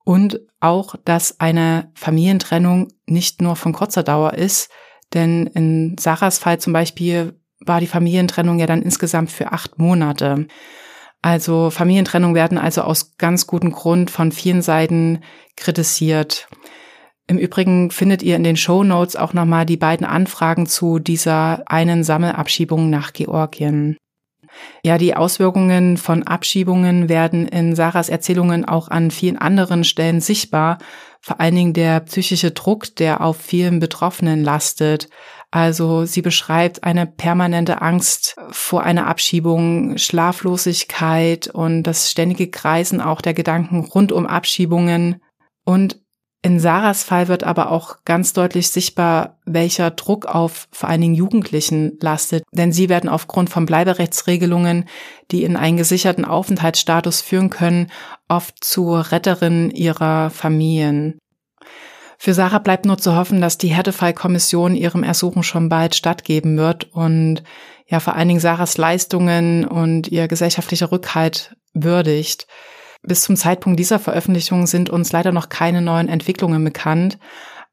Und 0.03 0.39
auch, 0.59 0.95
dass 1.05 1.39
eine 1.39 1.91
Familientrennung 1.93 2.87
nicht 3.05 3.43
nur 3.43 3.55
von 3.55 3.73
kurzer 3.73 4.01
Dauer 4.01 4.33
ist, 4.33 4.71
denn 5.13 5.45
in 5.45 5.97
Sarahs 5.99 6.39
Fall 6.39 6.59
zum 6.59 6.73
Beispiel 6.73 7.39
war 7.59 7.79
die 7.79 7.85
Familientrennung 7.85 8.57
ja 8.57 8.65
dann 8.65 8.81
insgesamt 8.81 9.29
für 9.29 9.51
acht 9.51 9.77
Monate. 9.77 10.47
Also 11.21 11.69
Familientrennung 11.69 12.33
werden 12.33 12.57
also 12.57 12.81
aus 12.81 13.17
ganz 13.19 13.45
gutem 13.45 13.71
Grund 13.71 14.09
von 14.09 14.31
vielen 14.31 14.63
Seiten 14.63 15.21
kritisiert. 15.55 16.47
Im 17.29 17.37
Übrigen 17.37 17.91
findet 17.91 18.23
ihr 18.23 18.35
in 18.35 18.43
den 18.43 18.57
Show 18.57 18.83
Notes 18.83 19.15
auch 19.15 19.33
nochmal 19.33 19.67
die 19.67 19.77
beiden 19.77 20.03
Anfragen 20.03 20.65
zu 20.65 20.97
dieser 20.97 21.61
einen 21.67 22.03
Sammelabschiebung 22.03 22.89
nach 22.89 23.13
Georgien. 23.13 23.97
Ja, 24.83 24.97
die 24.97 25.15
Auswirkungen 25.15 25.97
von 25.97 26.23
Abschiebungen 26.23 27.07
werden 27.07 27.47
in 27.47 27.75
Sarahs 27.75 28.09
Erzählungen 28.09 28.65
auch 28.65 28.87
an 28.87 29.11
vielen 29.11 29.37
anderen 29.37 29.83
Stellen 29.83 30.21
sichtbar. 30.21 30.79
Vor 31.21 31.39
allen 31.39 31.53
Dingen 31.53 31.73
der 31.73 31.99
psychische 31.99 32.49
Druck, 32.49 32.95
der 32.95 33.21
auf 33.21 33.37
vielen 33.37 33.79
Betroffenen 33.79 34.43
lastet. 34.43 35.07
Also 35.51 36.05
sie 36.05 36.23
beschreibt 36.23 36.83
eine 36.83 37.05
permanente 37.05 37.83
Angst 37.83 38.37
vor 38.49 38.81
einer 38.81 39.05
Abschiebung, 39.05 39.99
Schlaflosigkeit 39.99 41.47
und 41.47 41.83
das 41.83 42.09
ständige 42.09 42.49
Kreisen 42.49 43.01
auch 43.01 43.21
der 43.21 43.35
Gedanken 43.35 43.81
rund 43.81 44.11
um 44.11 44.25
Abschiebungen. 44.25 45.21
Und 45.63 45.99
in 46.41 46.59
Sarahs 46.59 47.03
Fall 47.03 47.27
wird 47.27 47.43
aber 47.43 47.69
auch 47.69 47.97
ganz 48.05 48.31
deutlich 48.31 48.69
sichtbar, 48.69 49.37
welcher 49.45 49.91
Druck 49.91 50.25
auf 50.25 50.69
vor 50.71 50.87
allen 50.87 51.01
Dingen 51.01 51.15
Jugendlichen 51.15 51.97
lastet, 51.99 52.43
denn 52.53 52.71
sie 52.71 52.87
werden 52.87 53.09
aufgrund 53.09 53.49
von 53.49 53.65
Bleiberechtsregelungen, 53.65 54.87
die 55.31 55.43
in 55.43 55.57
einen 55.57 55.75
gesicherten 55.75 56.23
Aufenthaltsstatus 56.23 57.19
führen 57.19 57.49
können, 57.49 57.91
oft 58.29 58.63
zur 58.63 59.11
Retterin 59.11 59.69
ihrer 59.71 60.29
Familien. 60.29 61.19
Für 62.17 62.33
Sarah 62.33 62.59
bleibt 62.59 62.85
nur 62.85 62.97
zu 62.97 63.15
hoffen, 63.15 63.41
dass 63.41 63.57
die 63.57 63.73
Härtefallkommission 63.73 64.75
ihrem 64.75 65.03
Ersuchen 65.03 65.43
schon 65.43 65.67
bald 65.67 65.95
stattgeben 65.95 66.57
wird 66.57 66.93
und 66.93 67.43
ja 67.85 67.99
vor 67.99 68.15
allen 68.15 68.27
Dingen 68.29 68.39
Sarahs 68.39 68.77
Leistungen 68.77 69.65
und 69.65 70.07
ihr 70.07 70.29
gesellschaftlicher 70.29 70.91
Rückhalt 70.91 71.55
würdigt. 71.73 72.47
Bis 73.01 73.21
zum 73.21 73.35
Zeitpunkt 73.35 73.79
dieser 73.79 73.99
Veröffentlichung 73.99 74.67
sind 74.67 74.89
uns 74.89 75.11
leider 75.11 75.31
noch 75.31 75.49
keine 75.49 75.81
neuen 75.81 76.09
Entwicklungen 76.09 76.63
bekannt. 76.63 77.17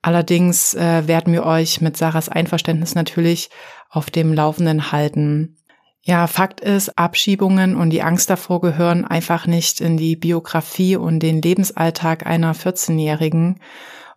Allerdings 0.02 0.74
äh, 0.74 1.08
werden 1.08 1.32
wir 1.32 1.44
euch 1.44 1.80
mit 1.80 1.96
Sarahs 1.96 2.28
Einverständnis 2.28 2.94
natürlich 2.94 3.50
auf 3.90 4.10
dem 4.10 4.32
Laufenden 4.32 4.92
halten. 4.92 5.56
Ja, 6.02 6.28
Fakt 6.28 6.60
ist, 6.60 6.96
Abschiebungen 6.96 7.74
und 7.74 7.90
die 7.90 8.02
Angst 8.02 8.30
davor 8.30 8.60
gehören 8.60 9.04
einfach 9.04 9.48
nicht 9.48 9.80
in 9.80 9.96
die 9.96 10.14
Biografie 10.14 10.94
und 10.94 11.18
den 11.18 11.42
Lebensalltag 11.42 12.24
einer 12.24 12.54
14-Jährigen. 12.54 13.58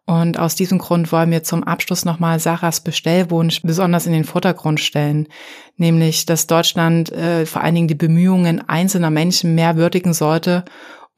Und 0.05 0.37
aus 0.37 0.53
diesem 0.53 0.77
Grund 0.77 1.11
wollen 1.11 1.31
wir 1.31 1.43
zum 1.43 1.63
Abschluss 1.63 2.05
nochmal 2.05 2.39
Sarahs 2.39 2.81
Bestellwunsch 2.81 3.61
besonders 3.63 4.05
in 4.05 4.13
den 4.13 4.23
Vordergrund 4.23 4.79
stellen, 4.79 5.27
nämlich 5.77 6.27
dass 6.27 6.45
Deutschland 6.45 7.11
äh, 7.11 7.47
vor 7.47 7.63
allen 7.63 7.75
Dingen 7.75 7.87
die 7.87 7.95
Bemühungen 7.95 8.67
einzelner 8.69 9.09
Menschen 9.09 9.55
mehr 9.55 9.75
würdigen 9.75 10.13
sollte 10.13 10.65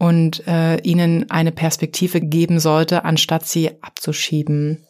und 0.02 0.48
äh, 0.48 0.78
ihnen 0.78 1.30
eine 1.30 1.52
Perspektive 1.52 2.22
geben 2.22 2.60
sollte, 2.60 3.06
anstatt 3.06 3.46
sie 3.46 3.70
abzuschieben. 3.84 4.88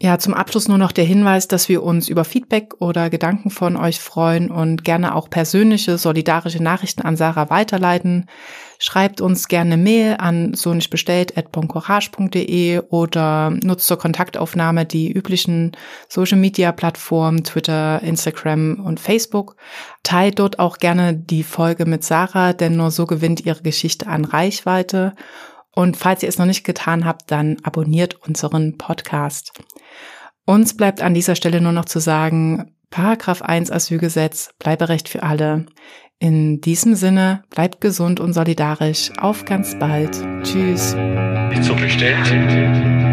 Ja, 0.00 0.20
zum 0.20 0.34
Abschluss 0.34 0.68
nur 0.68 0.78
noch 0.78 0.92
der 0.92 1.02
Hinweis, 1.04 1.48
dass 1.48 1.68
wir 1.68 1.82
uns 1.82 2.08
über 2.08 2.22
Feedback 2.22 2.74
oder 2.78 3.10
Gedanken 3.10 3.50
von 3.50 3.76
euch 3.76 3.98
freuen 3.98 4.52
und 4.52 4.84
gerne 4.84 5.16
auch 5.16 5.28
persönliche, 5.28 5.98
solidarische 5.98 6.62
Nachrichten 6.62 7.02
an 7.02 7.16
Sarah 7.16 7.50
weiterleiten. 7.50 8.26
Schreibt 8.84 9.20
uns 9.20 9.46
gerne 9.46 9.76
Mail 9.76 10.16
an 10.18 10.54
so 10.54 10.74
nicht 10.74 10.90
bestellt 10.90 11.34
boncourage.de 11.52 12.80
oder 12.88 13.50
nutzt 13.62 13.86
zur 13.86 13.96
Kontaktaufnahme 13.96 14.86
die 14.86 15.12
üblichen 15.12 15.70
Social 16.08 16.36
Media 16.36 16.72
Plattformen 16.72 17.44
Twitter, 17.44 18.02
Instagram 18.02 18.84
und 18.84 18.98
Facebook. 18.98 19.54
Teilt 20.02 20.40
dort 20.40 20.58
auch 20.58 20.78
gerne 20.78 21.14
die 21.14 21.44
Folge 21.44 21.86
mit 21.86 22.02
Sarah, 22.02 22.54
denn 22.54 22.76
nur 22.76 22.90
so 22.90 23.06
gewinnt 23.06 23.46
ihre 23.46 23.62
Geschichte 23.62 24.08
an 24.08 24.24
Reichweite. 24.24 25.14
Und 25.70 25.96
falls 25.96 26.24
ihr 26.24 26.28
es 26.28 26.38
noch 26.38 26.46
nicht 26.46 26.64
getan 26.64 27.04
habt, 27.04 27.30
dann 27.30 27.58
abonniert 27.62 28.16
unseren 28.26 28.78
Podcast. 28.78 29.52
Uns 30.44 30.76
bleibt 30.76 31.02
an 31.02 31.14
dieser 31.14 31.36
Stelle 31.36 31.60
nur 31.60 31.70
noch 31.70 31.84
zu 31.84 32.00
sagen, 32.00 32.74
Paragraph 32.90 33.42
1 33.42 33.70
Asylgesetz, 33.70 34.50
Bleiberecht 34.58 35.08
für 35.08 35.22
alle. 35.22 35.66
In 36.18 36.60
diesem 36.60 36.94
Sinne, 36.94 37.42
bleibt 37.50 37.80
gesund 37.80 38.20
und 38.20 38.32
solidarisch. 38.32 39.10
Auf 39.18 39.44
ganz 39.44 39.76
bald. 39.78 40.16
Tschüss. 40.42 40.96
Ist 41.52 41.64
so 41.64 41.74
bestellt. 41.74 43.11